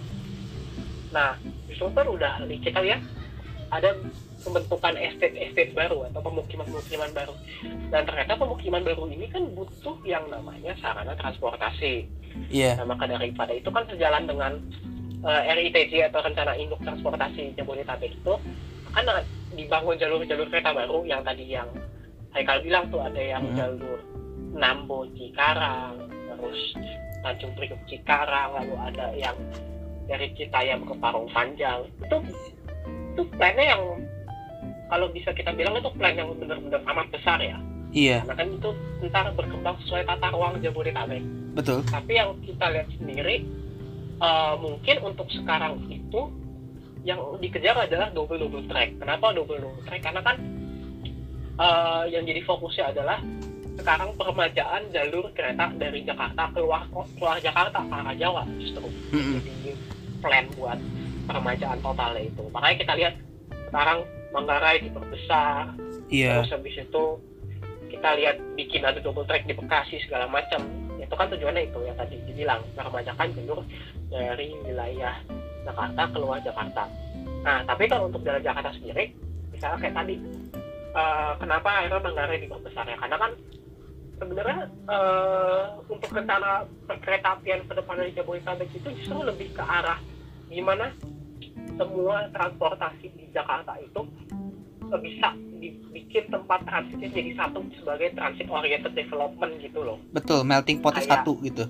[1.12, 1.36] Nah
[1.68, 3.04] justru kan udah kita lihat
[3.68, 4.00] ada
[4.44, 7.34] pembentukan estate-estate baru atau pemukiman-pemukiman baru.
[7.90, 12.06] Dan ternyata pemukiman baru ini kan butuh yang namanya sarana transportasi.
[12.52, 12.78] Iya.
[12.82, 14.60] Nah maka daripada itu kan sejalan dengan
[15.24, 18.34] eh, RITJ atau rencana induk transportasi Jabodetabek itu
[18.94, 19.24] akan
[19.54, 21.70] dibangun jalur-jalur kereta baru yang tadi yang
[22.34, 23.58] Haikal bilang tuh ada yang Hmm.
[23.58, 24.00] jalur
[24.58, 26.74] Nambo Cikarang terus
[27.22, 29.38] Tanjung Priok Cikarang lalu ada yang
[30.10, 31.88] dari Citayam ke Parung Panjang.
[32.04, 32.18] Itu
[33.14, 33.84] itu plannya yang
[34.94, 37.58] kalau bisa kita bilang itu plan yang benar-benar amat besar ya.
[37.90, 38.22] Iya.
[38.22, 38.70] Karena kan itu
[39.10, 41.26] ntar berkembang sesuai tata ruang Jabodetabek.
[41.58, 41.82] Betul.
[41.90, 43.42] Tapi yang kita lihat sendiri
[44.22, 46.30] eh, mungkin untuk sekarang itu
[47.02, 49.02] yang dikejar adalah double double track.
[49.02, 50.06] Kenapa double double track?
[50.06, 50.38] Karena kan
[51.58, 53.18] eh, yang jadi fokusnya adalah
[53.74, 56.86] sekarang peremajaan jalur kereta dari Jakarta keluar
[57.18, 58.86] keluar Jakarta ke arah Jawa justru.
[59.10, 59.42] Mm-mm.
[59.42, 59.74] jadi
[60.22, 60.78] plan buat
[61.26, 62.46] peremajaan totalnya itu.
[62.54, 63.14] Makanya kita lihat
[63.74, 65.78] sekarang Manggarai diperbesar.
[66.10, 66.42] Iya.
[66.42, 67.04] Terus habis itu
[67.94, 70.66] kita lihat bikin ada double track di Bekasi segala macam.
[70.98, 72.66] Itu kan tujuannya itu yang tadi dibilang.
[72.74, 73.62] Meremajakan jalur
[74.10, 75.16] dari wilayah
[75.64, 76.84] Jakarta keluar Jakarta.
[77.46, 79.14] Nah tapi kalau untuk jalan Jakarta sendiri
[79.54, 80.16] misalnya kayak tadi
[80.92, 83.32] eh, kenapa akhirnya Manggarai diperbesar ya karena kan
[84.20, 84.60] sebenarnya
[84.90, 86.68] eh, untuk rencana
[87.00, 90.00] kereta apian ke depan dari Jabodetabek itu justru lebih ke arah
[90.52, 90.92] gimana
[91.80, 94.02] semua transportasi di Jakarta itu
[94.98, 99.98] bisa dibikin tempat transitnya jadi satu sebagai transit oriented development gitu loh.
[100.12, 101.66] betul melting potnya Kayak- satu gitu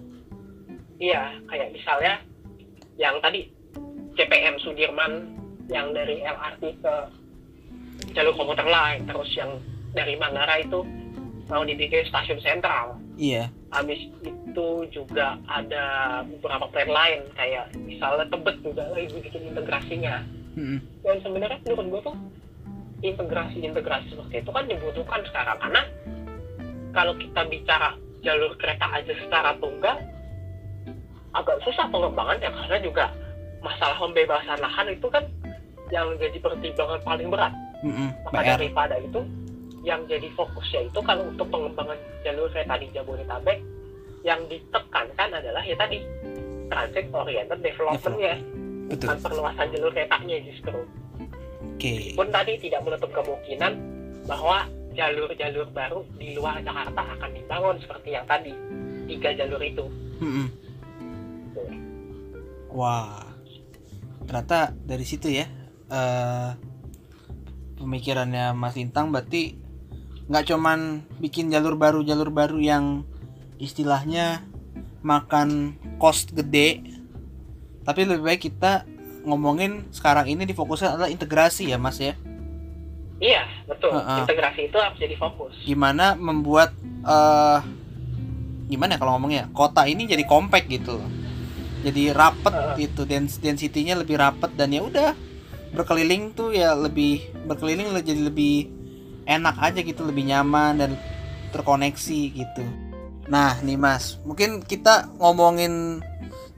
[0.95, 2.13] Iya, kayak misalnya
[2.95, 3.49] yang tadi
[4.13, 5.35] CPM Sudirman
[5.67, 6.95] yang dari LRT ke
[8.13, 9.51] jalur komuter lain, terus yang
[9.91, 10.79] dari Manggarai itu
[11.45, 12.95] mau dibikin stasiun sentral.
[13.13, 15.85] iya Habis itu juga ada
[16.23, 20.23] beberapa plan lain kayak misalnya Tebet juga lagi bikin integrasinya.
[20.53, 20.77] Mm-mm.
[21.01, 22.15] dan sebenarnya menurut gue tuh
[23.03, 25.57] integrasi-integrasi seperti itu kan dibutuhkan sekarang.
[25.59, 25.81] Karena
[26.95, 27.93] kalau kita bicara
[28.23, 29.99] jalur kereta aja secara tunggal
[31.35, 32.49] agak susah pengembangannya.
[32.49, 33.05] Karena juga
[33.59, 35.23] masalah pembebasan lahan itu kan
[35.91, 37.53] yang jadi pertimbangan paling berat.
[37.83, 38.15] Mm-mm.
[38.23, 39.21] maka PR daripada itu
[39.83, 43.59] yang jadi fokusnya itu kalau untuk pengembangan jalur kereta di Jabodetabek
[44.23, 45.99] yang ditekankan adalah ya tadi
[46.71, 48.35] transit oriented development-nya
[48.87, 49.07] betul.
[49.11, 50.79] Bukan perluasan jalur keretanya justru
[51.73, 51.93] oke.
[52.13, 53.73] Pun tadi tidak menutup kemungkinan
[54.29, 58.53] bahwa jalur-jalur baru di luar Jakarta akan dibangun seperti yang tadi
[59.09, 59.85] tiga jalur itu.
[60.21, 60.47] Mm-mm.
[62.73, 63.25] Wah,
[64.25, 65.45] ternyata dari situ ya
[65.93, 66.51] eh
[67.77, 69.59] pemikirannya Mas Lintang berarti
[70.31, 73.03] nggak cuman bikin jalur baru jalur baru yang
[73.59, 74.41] istilahnya
[75.03, 76.79] makan cost gede,
[77.83, 78.87] tapi lebih baik kita
[79.23, 82.13] ngomongin sekarang ini difokuskan adalah integrasi ya Mas ya.
[83.23, 84.27] iya betul Heeh.
[84.27, 86.75] integrasi itu harus jadi fokus Gimana membuat
[87.07, 87.59] eh
[88.67, 90.97] gimana ya kalau ngomongnya kota ini jadi compact gitu.
[91.83, 92.87] Jadi rapet Heeh.
[92.87, 95.11] gitu dens density-nya lebih rapet dan ya udah
[95.75, 98.71] berkeliling tuh ya lebih berkeliling jadi lebih
[99.27, 100.91] enak aja gitu lebih nyaman dan
[101.51, 102.63] terkoneksi gitu.
[103.27, 106.03] Nah nih mas mungkin kita ngomongin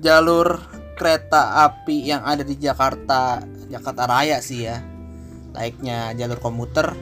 [0.02, 0.62] jalur
[0.96, 4.80] kereta api yang ada di Jakarta Jakarta Raya sih ya.
[5.52, 6.96] Layaknya jalur komuter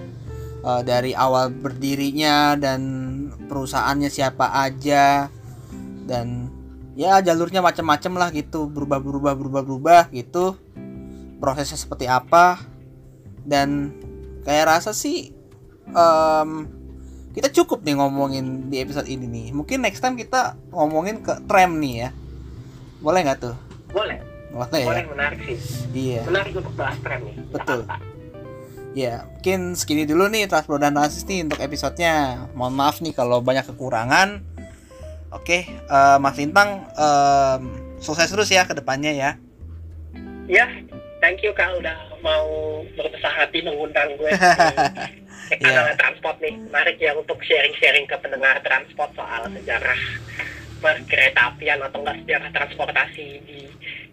[0.65, 2.81] eh, dari awal berdirinya dan
[3.45, 5.29] perusahaannya siapa aja.
[6.03, 6.49] Dan
[6.97, 10.57] ya jalurnya macam-macam lah gitu berubah berubah berubah berubah gitu.
[11.37, 12.59] Prosesnya seperti apa.
[13.43, 13.93] Dan
[14.47, 15.31] kayak rasa sih
[15.91, 16.49] em,
[17.33, 19.47] kita cukup nih ngomongin di episode ini nih.
[19.51, 22.09] Mungkin next time kita ngomongin ke tram nih ya.
[23.03, 23.55] Boleh nggak tuh
[23.93, 24.17] boleh
[24.49, 25.57] boleh ya boleh menarik sih
[25.93, 27.85] iya menarik untuk bahas tren nih Betul.
[27.85, 28.11] Jakarta.
[28.93, 32.45] Ya, mungkin segini dulu nih Transpro dan Transis nih untuk episodenya.
[32.53, 34.45] Mohon maaf nih kalau banyak kekurangan.
[35.33, 37.61] Oke, eh, Mas Lintang em,
[37.97, 39.31] sukses terus ya ke depannya ya.
[40.45, 40.69] ya
[41.17, 42.45] thank you kak udah mau
[42.93, 44.29] berbesar hati mengundang gue
[45.49, 45.73] ke Iya.
[45.73, 49.97] kanal transport nih menarik ya untuk sharing-sharing ke pendengar transport soal sejarah
[50.84, 53.59] perkereta apian atau enggak sejarah transportasi di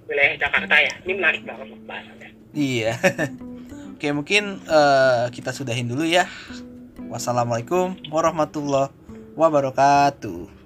[0.06, 2.98] wilayah Jakarta ya ini menarik banget loh bahasannya Iya.
[3.94, 6.26] Oke, mungkin eh, kita sudahin dulu ya.
[7.10, 8.90] Wassalamualaikum warahmatullahi
[9.38, 10.59] wabarakatuh.